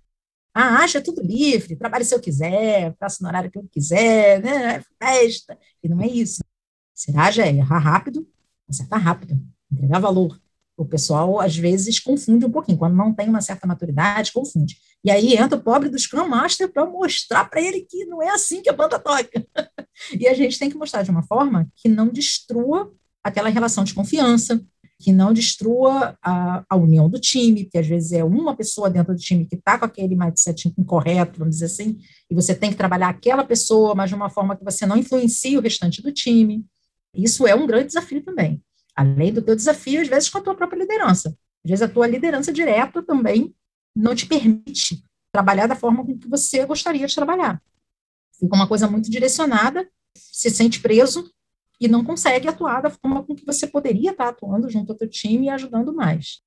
[0.53, 4.41] Ah, ágil é tudo livre, trabalhe se eu quiser, faço no horário que eu quiser,
[4.41, 6.41] né, é festa, e não é isso.
[6.93, 8.27] Ser ágil é errar rápido,
[8.67, 9.39] acertar rápido.
[9.71, 10.39] entregar valor.
[10.79, 12.77] O pessoal, às vezes, confunde um pouquinho.
[12.77, 14.77] Quando não tem uma certa maturidade, confunde.
[15.03, 18.29] E aí entra o pobre do Scrum Master para mostrar para ele que não é
[18.29, 19.45] assim que a banda toca.
[20.17, 22.89] e a gente tem que mostrar de uma forma que não destrua
[23.21, 24.65] aquela relação de confiança,
[24.97, 29.13] que não destrua a, a, união do time, porque às vezes é uma pessoa dentro
[29.13, 31.97] do time que está com aquele mindset incorreto, vamos dizer assim,
[32.31, 35.57] e você tem que trabalhar aquela pessoa, mas de uma forma que você não influencie
[35.57, 36.65] o restante do time.
[37.13, 38.61] Isso é um grande desafio também.
[38.99, 41.29] Além do teu desafio, às vezes, com a tua própria liderança.
[41.63, 43.55] Às vezes, a tua liderança direta também
[43.95, 47.61] não te permite trabalhar da forma com que você gostaria de trabalhar.
[48.37, 51.31] Fica uma coisa muito direcionada, se sente preso
[51.79, 55.07] e não consegue atuar da forma com que você poderia estar atuando junto ao teu
[55.07, 56.41] time e ajudando mais.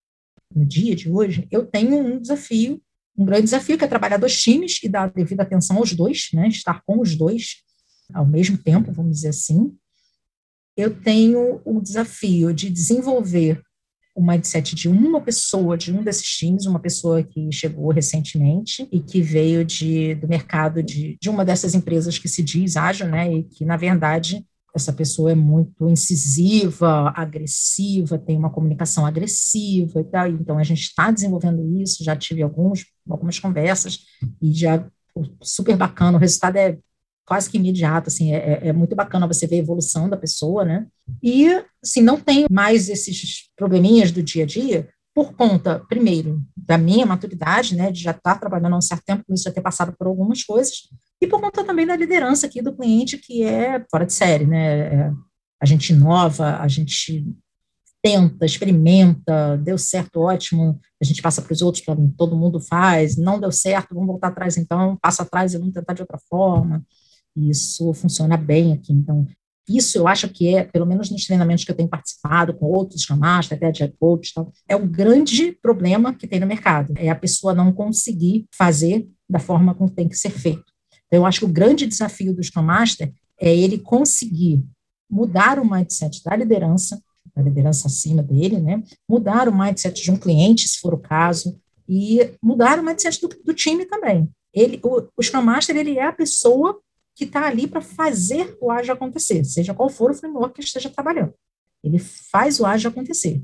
[0.54, 2.82] No dia de hoje, eu tenho um desafio,
[3.16, 6.48] um grande desafio, que é trabalhar dois times e dar devida atenção aos dois, né,
[6.48, 7.62] estar com os dois
[8.12, 9.74] ao mesmo tempo, vamos dizer assim,
[10.76, 13.62] eu tenho o desafio de desenvolver
[14.14, 19.00] o mindset de uma pessoa, de um desses times, uma pessoa que chegou recentemente e
[19.00, 23.32] que veio de, do mercado de, de uma dessas empresas que se diz ágil, né,
[23.32, 30.04] e que, na verdade, essa pessoa é muito incisiva, agressiva, tem uma comunicação agressiva e
[30.04, 34.00] tal, então a gente está desenvolvendo isso, já tive alguns, algumas conversas
[34.40, 34.86] e já
[35.42, 36.78] super bacana, o resultado é
[37.26, 40.64] quase que imediato, assim, é, é, é, muito bacana você ver a evolução da pessoa,
[40.64, 40.86] né?
[41.22, 41.48] E,
[41.82, 47.04] assim, não tenho mais esses probleminhas do dia a dia por conta, primeiro, da minha
[47.04, 49.94] maturidade, né, de já estar trabalhando há um certo tempo, com isso já ter passado
[49.96, 50.88] por algumas coisas,
[51.20, 54.78] e por conta também da liderança aqui do cliente, que é fora de série, né?
[54.78, 55.12] É,
[55.60, 57.24] a gente inova, a gente
[58.02, 61.84] tenta, experimenta, deu certo, ótimo, a gente passa para os outros,
[62.16, 65.92] todo mundo faz, não deu certo, vamos voltar atrás então, passa atrás e vamos tentar
[65.92, 66.84] de outra forma.
[67.36, 68.92] Isso funciona bem aqui.
[68.92, 69.26] Então,
[69.68, 73.02] isso eu acho que é, pelo menos nos treinamentos que eu tenho participado com outros
[73.02, 76.92] chamados, até de coach, tal, é o grande problema que tem no mercado.
[76.96, 80.64] É a pessoa não conseguir fazer da forma como tem que ser feito.
[81.06, 84.64] Então, eu acho que o grande desafio do Scrum Master é ele conseguir
[85.10, 87.02] mudar o mindset da liderança,
[87.34, 88.82] da liderança acima dele, né?
[89.08, 93.28] Mudar o mindset de um cliente, se for o caso, e mudar o mindset do,
[93.28, 94.28] do time também.
[94.54, 96.80] Ele, o, o Scrum Master, ele é a pessoa
[97.14, 100.90] que está ali para fazer o ágil acontecer, seja qual for o framework que esteja
[100.90, 101.34] trabalhando.
[101.82, 103.42] Ele faz o ágil acontecer.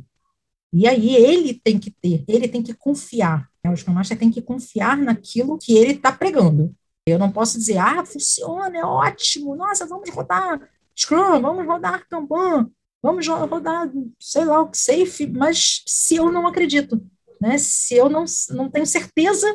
[0.72, 3.48] E aí ele tem que ter, ele tem que confiar.
[3.64, 3.70] Né?
[3.70, 6.74] O Scrum Master tem que confiar naquilo que ele está pregando.
[7.06, 10.60] Eu não posso dizer, ah, funciona, é ótimo, nossa, vamos rodar
[10.98, 17.00] Scrum, vamos rodar Kanban, vamos rodar, sei lá, o Safe, mas se eu não acredito,
[17.40, 17.56] né?
[17.56, 19.46] se eu não, não tenho certeza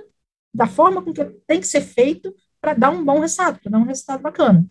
[0.53, 3.77] da forma com que tem que ser feito, para dar um bom resultado, para dar
[3.77, 4.65] um resultado bacana.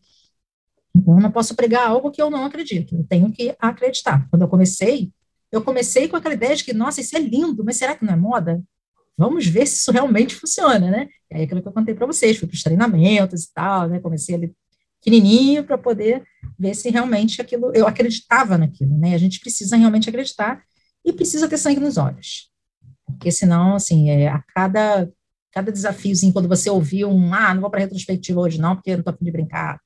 [0.96, 4.26] Então, eu não posso pregar algo que eu não acredito, eu tenho que acreditar.
[4.31, 5.12] Quando eu comecei,
[5.50, 8.14] eu comecei com aquela ideia de que, nossa, isso é lindo, mas será que não
[8.14, 8.62] é moda?
[9.16, 11.07] Vamos ver se isso realmente funciona, né?
[11.31, 14.00] E aí, aquilo que eu contei para vocês, fui para os treinamentos e tal, né?
[14.00, 14.57] Comecei ali
[14.98, 16.24] pequenininho para poder
[16.59, 19.14] ver se realmente aquilo, eu acreditava naquilo, né?
[19.14, 20.62] A gente precisa realmente acreditar
[21.05, 22.50] e precisa ter sangue nos olhos.
[23.05, 25.11] Porque senão, assim, é, a cada
[25.52, 28.94] cada desafiozinho, quando você ouviu um, ah, não vou para retrospectiva hoje não, porque eu
[28.94, 29.78] não estou afim de brincar.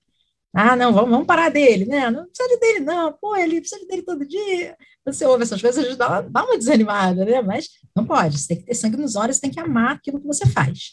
[0.55, 2.11] Ah, não, vamos, vamos parar dele, né?
[2.11, 3.13] Não precisa dele, não.
[3.21, 4.75] Pô, ele precisa dele todo dia.
[5.05, 7.43] Você ouve essas coisas, dá, dá uma desanimada, né?
[7.43, 10.19] Mas não pode, você tem que ter sangue nos olhos, você tem que amar aquilo
[10.19, 10.93] que você faz.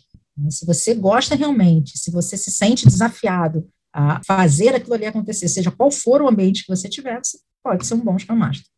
[0.49, 5.71] Se você gosta realmente, se você se sente desafiado a fazer aquilo ali acontecer, seja
[5.71, 8.72] qual for o ambiente que você tiver, você pode ser um bom Scrum Master.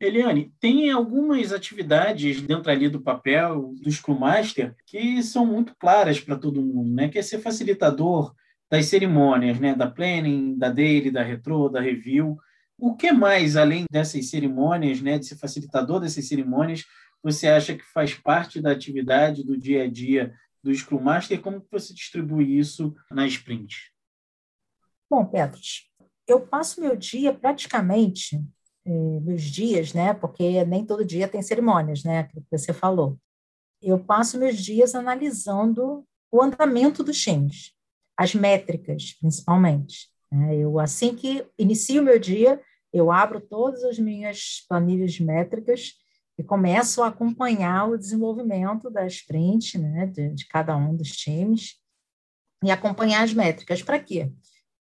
[0.00, 6.18] Eliane, tem algumas atividades dentro ali do papel do Scrum Master que são muito claras
[6.18, 7.10] para todo mundo, né?
[7.10, 8.34] Que é ser facilitador
[8.70, 9.74] das cerimônias, né?
[9.74, 12.38] Da planning, da daily, da retro, da review.
[12.78, 15.18] O que mais, além dessas cerimônias, né?
[15.18, 16.86] De ser facilitador dessas cerimônias,
[17.22, 20.32] você acha que faz parte da atividade do dia a dia
[20.64, 21.38] do Scrum Master?
[21.42, 23.92] Como você distribui isso na sprint?
[25.10, 25.90] Bom, Petros,
[26.26, 28.40] eu passo meu dia praticamente
[28.90, 30.12] nos eh, dias, né?
[30.12, 32.20] Porque nem todo dia tem cerimônias, né?
[32.20, 33.18] Aquilo que você falou.
[33.80, 37.72] Eu passo meus dias analisando o andamento dos times,
[38.16, 40.08] as métricas, principalmente.
[40.30, 40.56] Né?
[40.56, 42.60] Eu assim que inicio o meu dia,
[42.92, 45.94] eu abro todas as minhas planilhas métricas
[46.38, 50.06] e começo a acompanhar o desenvolvimento da sprint, né?
[50.06, 51.78] De, de cada um dos times
[52.62, 53.82] e acompanhar as métricas.
[53.82, 54.30] Para quê?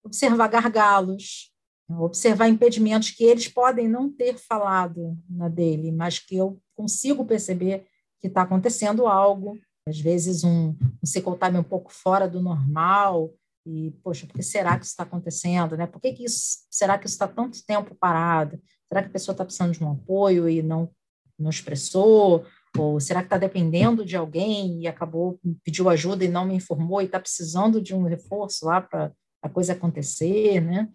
[0.05, 1.53] Observar gargalos,
[1.89, 7.87] observar impedimentos que eles podem não ter falado na dele, mas que eu consigo perceber
[8.21, 9.59] que está acontecendo algo.
[9.89, 13.33] Às vezes, um, um time um pouco fora do normal,
[13.67, 15.77] e, poxa, por que será que isso está acontecendo?
[15.77, 15.87] Né?
[15.87, 18.61] Por que, que isso, será que isso está tanto tempo parado?
[18.89, 20.89] Será que a pessoa está precisando de um apoio e não,
[21.37, 22.47] não expressou?
[22.79, 27.03] Ou será que está dependendo de alguém e acabou, pediu ajuda e não me informou
[27.03, 30.89] e está precisando de um reforço lá para a coisa acontecer, né?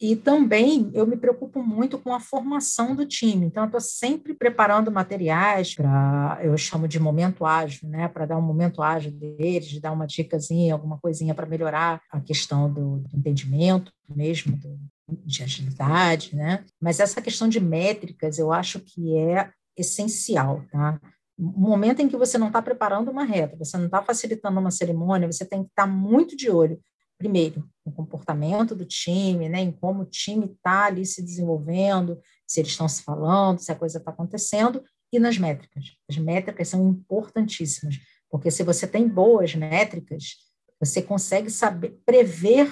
[0.00, 3.46] E também eu me preocupo muito com a formação do time.
[3.46, 8.06] Então, eu estou sempre preparando materiais para, eu chamo de momento ágil, né?
[8.06, 12.20] Para dar um momento ágil deles, de dar uma dicasinha, alguma coisinha para melhorar a
[12.20, 14.78] questão do, do entendimento mesmo, do,
[15.24, 16.64] de agilidade, né?
[16.80, 21.00] Mas essa questão de métricas eu acho que é essencial, tá?
[21.36, 24.70] O momento em que você não está preparando uma reta, você não está facilitando uma
[24.70, 26.80] cerimônia, você tem que estar tá muito de olho
[27.18, 32.60] primeiro, no comportamento do time, né, em como o time está ali se desenvolvendo, se
[32.60, 35.96] eles estão se falando, se a coisa está acontecendo, e nas métricas.
[36.08, 37.96] As métricas são importantíssimas,
[38.30, 40.36] porque se você tem boas métricas,
[40.78, 42.70] você consegue saber prever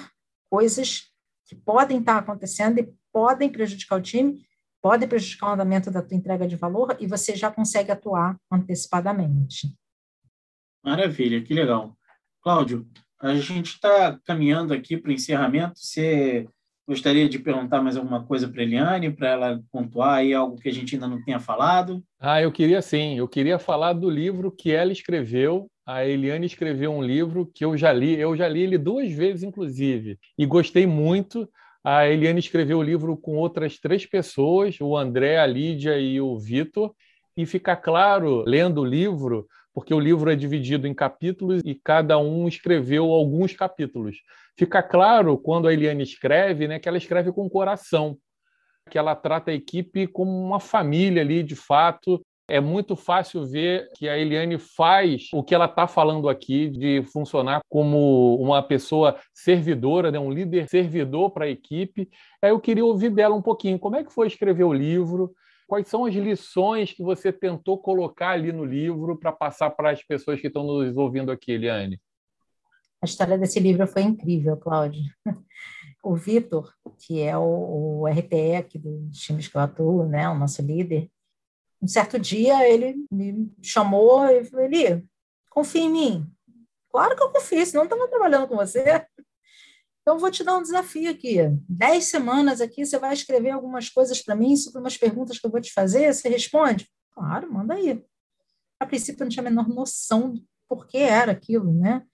[0.49, 1.11] coisas
[1.45, 4.45] que podem estar tá acontecendo e podem prejudicar o time,
[4.81, 9.75] podem prejudicar o andamento da tua entrega de valor e você já consegue atuar antecipadamente.
[10.83, 11.97] Maravilha, que legal.
[12.41, 12.87] Cláudio,
[13.19, 15.79] a gente está caminhando aqui para o encerramento.
[15.79, 16.47] Você
[16.87, 20.69] gostaria de perguntar mais alguma coisa para a Eliane, para ela pontuar aí algo que
[20.69, 22.01] a gente ainda não tenha falado?
[22.19, 23.17] Ah, eu queria sim.
[23.17, 25.69] Eu queria falar do livro que ela escreveu.
[25.85, 28.17] A Eliane escreveu um livro que eu já li.
[28.19, 31.49] Eu já li ele duas vezes, inclusive, e gostei muito.
[31.83, 36.37] A Eliane escreveu o livro com outras três pessoas, o André, a Lídia e o
[36.37, 36.93] Vitor.
[37.35, 39.47] E fica claro, lendo o livro,
[39.77, 44.23] porque o livro é dividido em capítulos e cada um escreveu alguns capítulos.
[44.57, 48.17] Fica claro quando a Eliane escreve, né, que ela escreve com coração,
[48.89, 52.19] que ela trata a equipe como uma família ali, de fato.
[52.47, 57.03] É muito fácil ver que a Eliane faz o que ela está falando aqui, de
[57.13, 62.09] funcionar como uma pessoa servidora, né, um líder servidor para a equipe.
[62.41, 63.77] Aí eu queria ouvir dela um pouquinho.
[63.77, 65.35] Como é que foi escrever o livro?
[65.67, 70.01] Quais são as lições que você tentou colocar ali no livro para passar para as
[70.01, 72.01] pessoas que estão nos ouvindo aqui, Eliane?
[73.01, 75.03] A história desse livro foi incrível, Cláudio.
[76.03, 80.35] O Vitor, que é o, o RTE aqui dos times que eu atuo, né, o
[80.35, 81.11] nosso líder,
[81.81, 85.05] um certo dia ele me chamou e falou, Eli,
[85.49, 86.31] confia em mim.
[86.89, 89.05] Claro que eu confio, senão eu estava trabalhando com você.
[90.07, 91.35] Então, vou te dar um desafio aqui.
[91.67, 95.51] Dez semanas aqui, você vai escrever algumas coisas para mim sobre umas perguntas que eu
[95.51, 96.13] vou te fazer.
[96.13, 96.89] Você responde?
[97.11, 98.01] Claro, manda aí.
[98.79, 100.33] A princípio, eu não tinha a menor noção
[100.65, 102.05] por que era aquilo, né?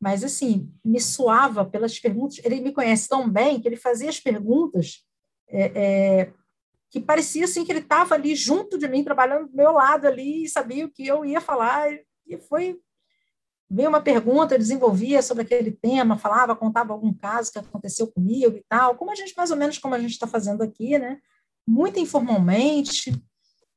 [0.00, 2.40] Mas, assim, me suava pelas perguntas.
[2.42, 5.04] Ele me conhece tão bem que ele fazia as perguntas
[5.46, 6.32] é, é,
[6.88, 10.44] que parecia, assim, que ele estava ali junto de mim, trabalhando do meu lado ali,
[10.44, 11.90] e sabia o que eu ia falar.
[12.26, 12.80] E foi
[13.72, 18.54] veio uma pergunta, eu desenvolvia sobre aquele tema, falava, contava algum caso que aconteceu comigo
[18.54, 21.18] e tal, como a gente, mais ou menos como a gente está fazendo aqui, né?
[21.66, 23.12] Muito informalmente.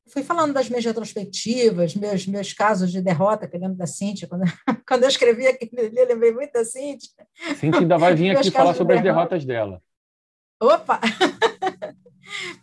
[0.08, 4.28] Fui falando das minhas retrospectivas, meus, meus casos de derrota, que eu lembro da Cíntia,
[4.28, 4.44] quando,
[4.86, 7.10] quando eu escrevi aquele ali, eu lembrei muito da Cíntia.
[7.58, 9.82] Cíntia ainda vai vir aqui falar sobre as derrotas dela.
[10.62, 11.00] Opa!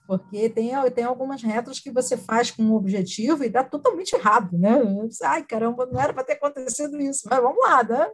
[0.06, 4.56] Porque tem, tem algumas retras que você faz com um objetivo e dá totalmente errado,
[4.58, 4.80] né?
[5.22, 8.10] Ai, caramba, não era para ter acontecido isso, mas vamos lá, né?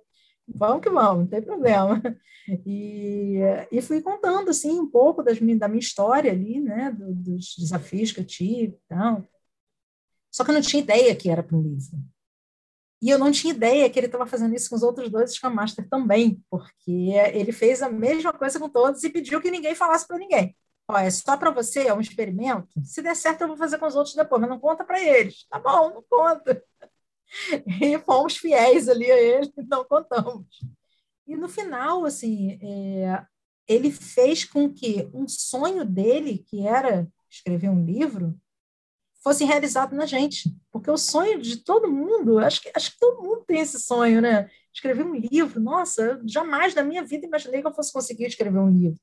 [0.47, 2.03] Vamos que vamos, não tem problema.
[2.65, 6.91] E, e fui contando, assim, um pouco das, da minha história ali, né?
[6.91, 9.23] Do, dos desafios que eu tive e tal.
[10.31, 11.99] Só que eu não tinha ideia que era para um livro.
[13.01, 15.51] E eu não tinha ideia que ele estava fazendo isso com os outros dois Scrum
[15.51, 20.07] Master também, porque ele fez a mesma coisa com todos e pediu que ninguém falasse
[20.07, 20.57] para ninguém.
[20.91, 22.69] Ó, é só para você, é um experimento.
[22.83, 25.47] Se der certo, eu vou fazer com os outros depois, mas não conta para eles.
[25.49, 26.63] Tá bom, não conta.
[27.83, 30.47] E fomos fiéis ali a ele, não contamos.
[31.27, 33.23] E no final, assim, é,
[33.69, 38.35] ele fez com que um sonho dele, que era escrever um livro,
[39.23, 40.51] fosse realizado na gente.
[40.73, 44.23] Porque o sonho de todo mundo, acho que, acho que todo mundo tem esse sonho,
[44.23, 44.49] né?
[44.73, 48.71] Escrever um livro, nossa, jamais na minha vida imaginei que eu fosse conseguir escrever um
[48.71, 48.99] livro.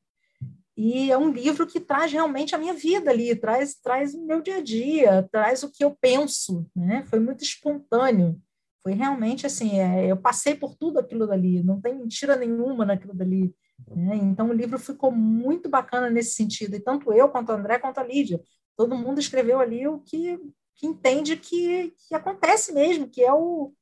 [0.77, 4.41] E é um livro que traz realmente a minha vida ali, traz, traz o meu
[4.41, 7.05] dia a dia, traz o que eu penso, né?
[7.05, 8.39] Foi muito espontâneo.
[8.83, 13.15] Foi realmente assim, é, eu passei por tudo aquilo dali, não tem mentira nenhuma naquilo
[13.15, 13.55] dali.
[13.87, 14.15] Né?
[14.17, 17.97] Então o livro ficou muito bacana nesse sentido, e tanto eu, quanto o André, quanto
[17.99, 18.39] a Lídia,
[18.77, 20.39] todo mundo escreveu ali o que,
[20.75, 23.73] que entende que, que acontece mesmo, que é o,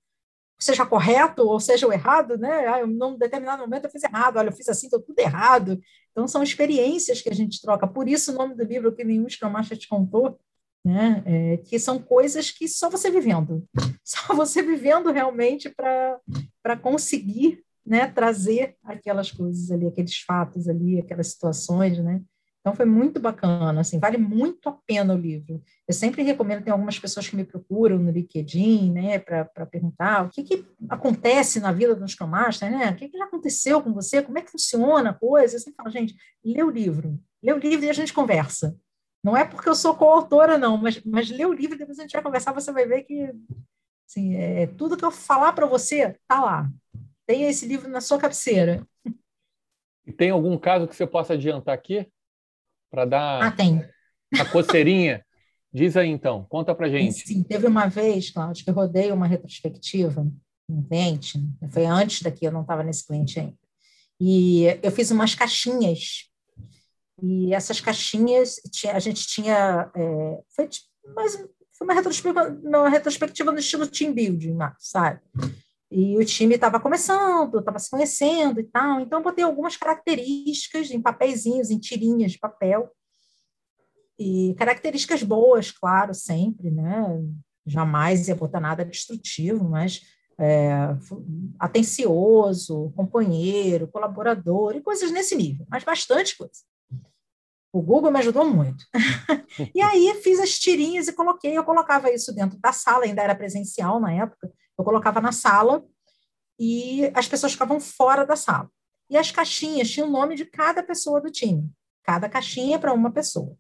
[0.63, 2.67] seja correto ou seja o errado, né?
[2.67, 5.79] Ah, eu, num determinado momento eu fiz errado, olha, eu fiz assim, estou tudo errado.
[6.11, 7.87] Então, são experiências que a gente troca.
[7.87, 10.39] Por isso, o nome do livro que nenhum Scrum te contou,
[10.85, 11.23] né?
[11.25, 13.67] É, que são coisas que só você vivendo,
[14.03, 21.27] só você vivendo realmente para conseguir né, trazer aquelas coisas ali, aqueles fatos ali, aquelas
[21.27, 22.21] situações, né?
[22.63, 25.61] Então foi muito bacana, assim, vale muito a pena o livro.
[25.85, 30.29] Eu sempre recomendo, tem algumas pessoas que me procuram no LinkedIn, né, para perguntar o
[30.29, 32.91] que, que acontece na vida dos Master, né?
[32.91, 34.21] O que, que já aconteceu com você?
[34.21, 35.57] Como é que funciona a coisa?
[35.57, 38.73] Eu sempre falo, gente, lê o livro, lê o livro e a gente conversa.
[39.21, 42.03] Não é porque eu sou coautora, não, mas, mas lê o livro e depois a
[42.03, 43.29] gente vai conversar, você vai ver que
[44.07, 46.69] assim, é, tudo que eu falar para você tá lá.
[47.25, 48.87] Tenha esse livro na sua cabeceira.
[50.05, 52.07] E tem algum caso que você possa adiantar aqui?
[52.93, 53.83] Para dar ah, tem.
[54.39, 55.25] a coceirinha.
[55.73, 57.27] Diz aí então, conta para gente.
[57.27, 60.31] Sim, teve uma vez, Cláudio, que eu rodei uma retrospectiva
[60.69, 63.57] um cliente, foi antes daqui, eu não estava nesse cliente ainda.
[64.21, 66.29] E eu fiz umas caixinhas,
[67.21, 68.55] e essas caixinhas,
[68.93, 69.91] a gente tinha.
[69.95, 70.69] É, foi,
[71.15, 71.35] mas
[71.71, 75.19] foi uma retrospectiva, uma retrospectiva no estilo team building, sabe?
[75.95, 78.99] E o time estava começando, estava se conhecendo e tal.
[78.99, 82.89] Então, eu botei algumas características em papeizinhos, em tirinhas de papel.
[84.17, 87.05] E características boas, claro, sempre, né?
[87.63, 90.01] Jamais ia botar nada destrutivo, mas
[90.39, 90.71] é,
[91.59, 96.61] atencioso, companheiro, colaborador, e coisas nesse nível, mas bastante coisa.
[97.71, 98.83] O Google me ajudou muito.
[99.73, 103.35] e aí fiz as tirinhas e coloquei, eu colocava isso dentro da sala, ainda era
[103.35, 105.85] presencial na época, eu colocava na sala
[106.59, 108.69] e as pessoas ficavam fora da sala.
[109.09, 111.69] E as caixinhas tinham o nome de cada pessoa do time.
[112.03, 113.55] Cada caixinha para uma pessoa.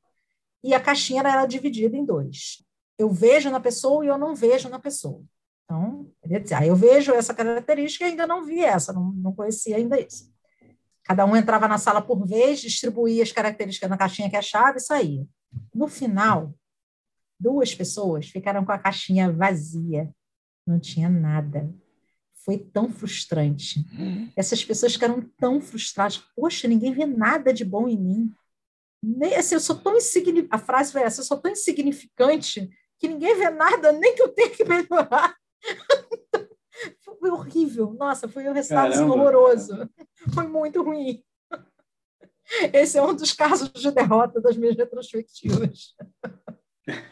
[0.63, 2.63] E a caixinha era dividida em dois.
[2.97, 5.21] Eu vejo na pessoa e eu não vejo na pessoa.
[5.65, 6.11] Então,
[6.57, 10.31] ah, eu vejo essa característica e ainda não vi essa, não, não conhecia ainda isso.
[11.03, 14.81] Cada um entrava na sala por vez, distribuía as características na caixinha que achava e
[14.81, 15.25] saía.
[15.73, 16.53] No final,
[17.39, 20.13] duas pessoas ficaram com a caixinha vazia
[20.65, 21.73] não tinha nada.
[22.45, 23.85] Foi tão frustrante.
[24.35, 26.17] Essas pessoas ficaram tão frustradas.
[26.35, 28.33] Poxa, ninguém vê nada de bom em mim.
[29.01, 30.53] Nem, assim, eu sou tão insignificante.
[30.53, 34.29] A frase foi essa: eu sou tão insignificante que ninguém vê nada, nem que eu
[34.29, 35.35] tenha que melhorar.
[37.19, 37.93] foi horrível.
[37.93, 39.89] Nossa, foi um resultado assim, horroroso.
[40.33, 41.23] Foi muito ruim.
[42.73, 45.95] Esse é um dos casos de derrota das minhas retrospectivas.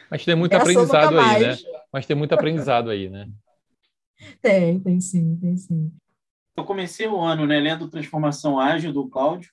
[0.10, 1.58] Mas tem muito Essa aprendizado aí, né?
[1.92, 3.30] Mas tem muito aprendizado aí, né?
[4.42, 5.92] Tem, tem sim, tem sim.
[6.56, 9.52] Eu comecei o ano, né, lendo Transformação Ágil do Cláudio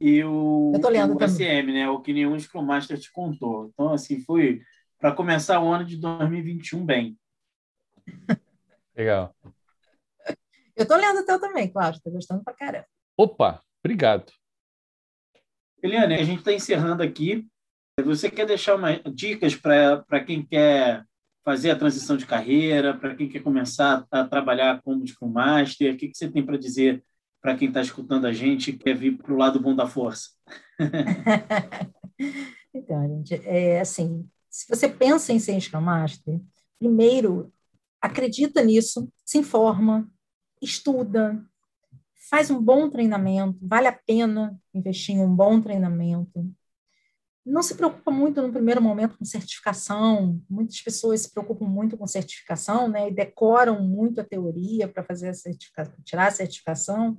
[0.00, 3.70] e o, Eu tô lendo o ACM, né, o que nenhum Scrum Master te contou.
[3.72, 4.62] Então, assim, foi
[4.98, 7.18] para começar o ano de 2021 bem.
[8.96, 9.34] Legal.
[10.74, 12.86] Eu tô lendo o teu também, Cláudio, tô gostando pra caramba.
[13.16, 14.32] Opa, obrigado.
[15.82, 17.46] Eliane, a gente está encerrando aqui.
[18.04, 21.04] Você quer deixar uma, dicas para quem quer
[21.46, 25.94] fazer a transição de carreira, para quem quer começar a trabalhar como Scrum Master?
[25.94, 27.04] O que, que você tem para dizer
[27.40, 30.30] para quem está escutando a gente e quer vir para o lado bom da força?
[32.74, 36.40] então, gente, é assim, se você pensa em ser Scrum Master,
[36.80, 37.52] primeiro,
[38.00, 40.10] acredita nisso, se informa,
[40.60, 41.40] estuda,
[42.28, 46.52] faz um bom treinamento, vale a pena investir em um bom treinamento,
[47.46, 50.42] não se preocupa muito no primeiro momento com certificação.
[50.50, 53.08] Muitas pessoas se preocupam muito com certificação, né?
[53.08, 57.16] E decoram muito a teoria para fazer a certificação, tirar a certificação.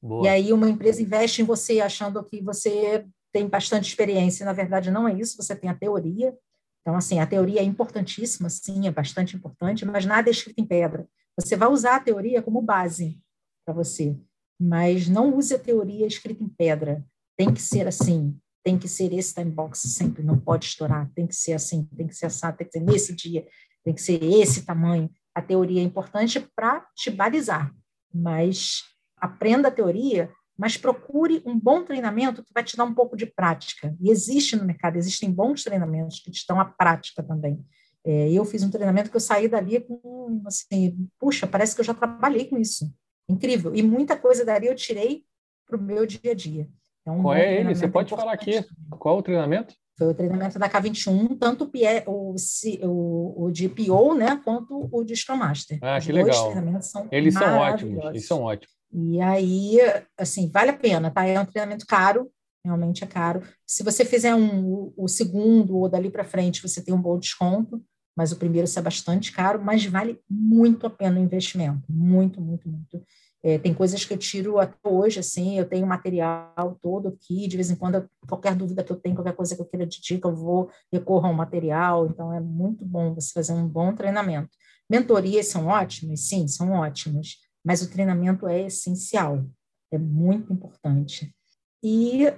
[0.00, 0.26] Boa.
[0.26, 4.44] E aí uma empresa investe em você achando que você tem bastante experiência.
[4.44, 5.42] Na verdade, não é isso.
[5.42, 6.36] Você tem a teoria.
[6.82, 10.66] Então, assim, a teoria é importantíssima, sim, é bastante importante, mas nada é escrito em
[10.66, 11.08] pedra.
[11.38, 13.22] Você vai usar a teoria como base
[13.64, 14.18] para você,
[14.60, 17.04] mas não use a teoria escrita em pedra.
[17.38, 21.26] Tem que ser assim, tem que ser esse time box sempre, não pode estourar, tem
[21.26, 23.46] que ser assim, tem que ser assado, tem que ser nesse dia,
[23.84, 25.10] tem que ser esse tamanho.
[25.34, 27.74] A teoria é importante para te balizar,
[28.12, 28.82] mas
[29.16, 33.26] aprenda a teoria, mas procure um bom treinamento que vai te dar um pouco de
[33.26, 33.96] prática.
[34.00, 37.64] E existe no mercado, existem bons treinamentos que te dão a prática também.
[38.04, 41.84] É, eu fiz um treinamento que eu saí dali com, assim, puxa, parece que eu
[41.84, 42.92] já trabalhei com isso.
[43.28, 43.74] Incrível.
[43.74, 45.24] E muita coisa dali eu tirei
[45.66, 46.68] para o meu dia a dia.
[47.06, 47.74] É um Qual é ele?
[47.74, 48.64] Você pode falar aqui.
[48.98, 49.74] Qual o treinamento?
[49.98, 51.70] Foi o treinamento da K21, tanto
[52.06, 52.34] o,
[52.82, 55.78] o, o de PO, né, quanto o de Scrum Master.
[55.82, 56.34] Ah, Os que legal.
[56.82, 58.74] São Eles são ótimos, eles são ótimos.
[58.92, 59.78] E aí,
[60.18, 61.26] assim, vale a pena, tá?
[61.26, 62.30] É um treinamento caro,
[62.64, 63.42] realmente é caro.
[63.66, 67.82] Se você fizer um, o segundo ou dali para frente, você tem um bom desconto,
[68.16, 72.68] mas o primeiro é bastante caro, mas vale muito a pena o investimento, muito, muito,
[72.68, 73.02] muito.
[73.44, 77.56] É, tem coisas que eu tiro até hoje, assim, eu tenho material todo aqui, de
[77.56, 80.28] vez em quando, qualquer dúvida que eu tenho, qualquer coisa que eu queira de dica,
[80.28, 84.50] eu vou, recorrer ao material, então é muito bom você fazer um bom treinamento.
[84.88, 86.20] Mentorias são ótimas?
[86.20, 89.44] Sim, são ótimas, mas o treinamento é essencial,
[89.90, 91.34] é muito importante.
[91.82, 92.32] E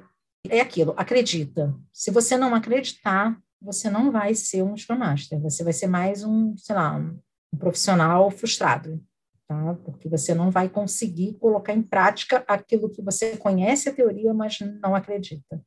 [0.51, 1.75] É aquilo, acredita.
[1.93, 6.23] Se você não acreditar, você não vai ser um Scrum Master, você vai ser mais
[6.23, 9.03] um, sei lá, um profissional frustrado,
[9.49, 9.75] tá?
[9.85, 14.59] Porque você não vai conseguir colocar em prática aquilo que você conhece a teoria, mas
[14.83, 15.61] não acredita.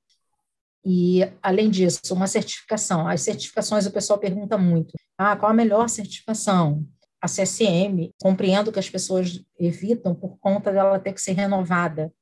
[0.86, 3.08] E, além disso, uma certificação.
[3.08, 6.88] As certificações, o pessoal pergunta muito: ah, qual a melhor certificação?
[7.22, 12.14] A CSM, compreendo que as pessoas evitam por conta dela ter que ser renovada.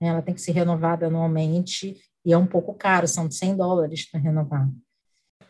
[0.00, 0.08] Né?
[0.08, 4.20] Ela tem que ser renovada anualmente e é um pouco caro, são 100 dólares para
[4.20, 4.68] renovar.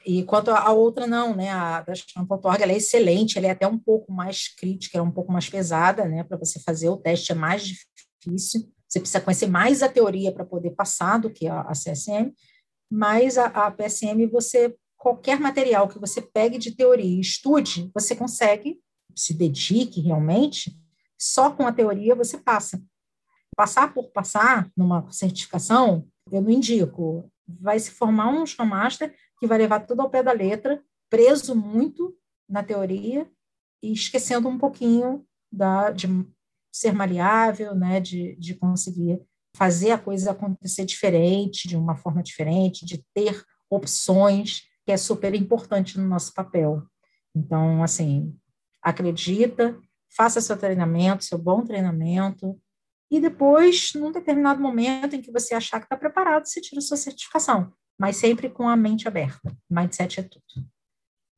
[0.04, 1.50] E quanto à outra, não, né?
[1.50, 5.10] A da Champ.org ela é excelente, ela é até um pouco mais crítica, é um
[5.10, 6.24] pouco mais pesada, né?
[6.24, 8.72] Para você fazer o teste é mais difícil.
[8.88, 12.32] Você precisa conhecer mais a teoria para poder passar do que a, a CSM,
[12.90, 18.14] mas a, a, PSM, você, qualquer material que você pegue de teoria e estude, você
[18.14, 18.78] consegue,
[19.16, 20.78] se dedique realmente,
[21.18, 22.82] só com a teoria você passa.
[23.56, 27.30] Passar por passar numa certificação, eu não indico.
[27.48, 30.80] Vai se formar um Scrum Master que vai levar tudo ao pé da letra,
[31.10, 32.16] preso muito
[32.48, 33.28] na teoria
[33.82, 36.06] e esquecendo um pouquinho da, de
[36.72, 39.20] ser maleável, né, de, de conseguir
[39.56, 45.34] fazer a coisa acontecer diferente, de uma forma diferente, de ter opções, que é super
[45.34, 46.80] importante no nosso papel.
[47.34, 48.38] Então, assim,
[48.80, 49.76] acredita,
[50.16, 52.56] faça seu treinamento, seu bom treinamento,
[53.10, 56.82] e depois, num determinado momento em que você achar que está preparado, você tira a
[56.82, 59.54] sua certificação mas sempre com a mente aberta.
[59.70, 60.66] Mindset é tudo.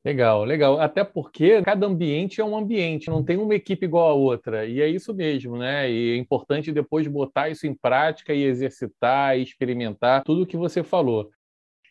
[0.05, 0.79] Legal, legal.
[0.79, 4.67] Até porque cada ambiente é um ambiente, não tem uma equipe igual a outra.
[4.67, 5.91] E é isso mesmo, né?
[5.91, 10.59] E é importante depois botar isso em prática e exercitar e experimentar tudo o que
[10.59, 11.31] você falou.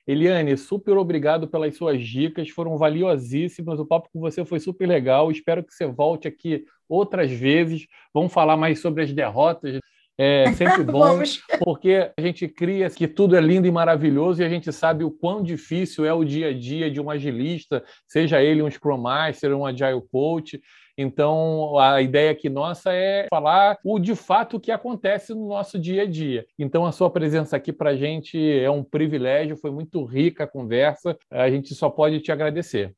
[0.06, 3.80] Eliane, super obrigado pelas suas dicas, foram valiosíssimas.
[3.80, 5.32] O papo com você foi super legal.
[5.32, 7.88] Espero que você volte aqui outras vezes.
[8.14, 9.80] Vamos falar mais sobre as derrotas
[10.18, 11.20] é sempre bom,
[11.64, 15.12] porque a gente cria que tudo é lindo e maravilhoso e a gente sabe o
[15.12, 19.56] quão difícil é o dia a dia de um agilista, seja ele um Scrum Master,
[19.56, 20.62] um Agile Coach.
[20.96, 26.04] Então, a ideia aqui nossa é falar o de fato que acontece no nosso dia
[26.04, 26.46] a dia.
[26.58, 30.48] Então, a sua presença aqui para a gente é um privilégio, foi muito rica a
[30.48, 32.94] conversa, a gente só pode te agradecer.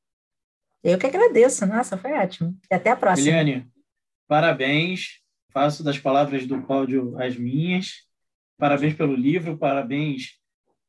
[0.83, 2.53] Eu que agradeço, nossa, foi ótimo.
[2.69, 3.29] E até a próxima.
[3.29, 3.65] Eliane,
[4.27, 5.24] parabéns
[5.55, 8.03] faço das palavras do Cláudio as minhas.
[8.57, 10.37] Parabéns pelo livro, parabéns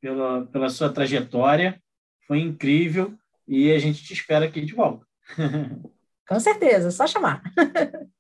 [0.01, 1.81] pela, pela sua trajetória.
[2.27, 5.07] Foi incrível e a gente te espera aqui de volta.
[6.29, 7.41] Com certeza, só chamar.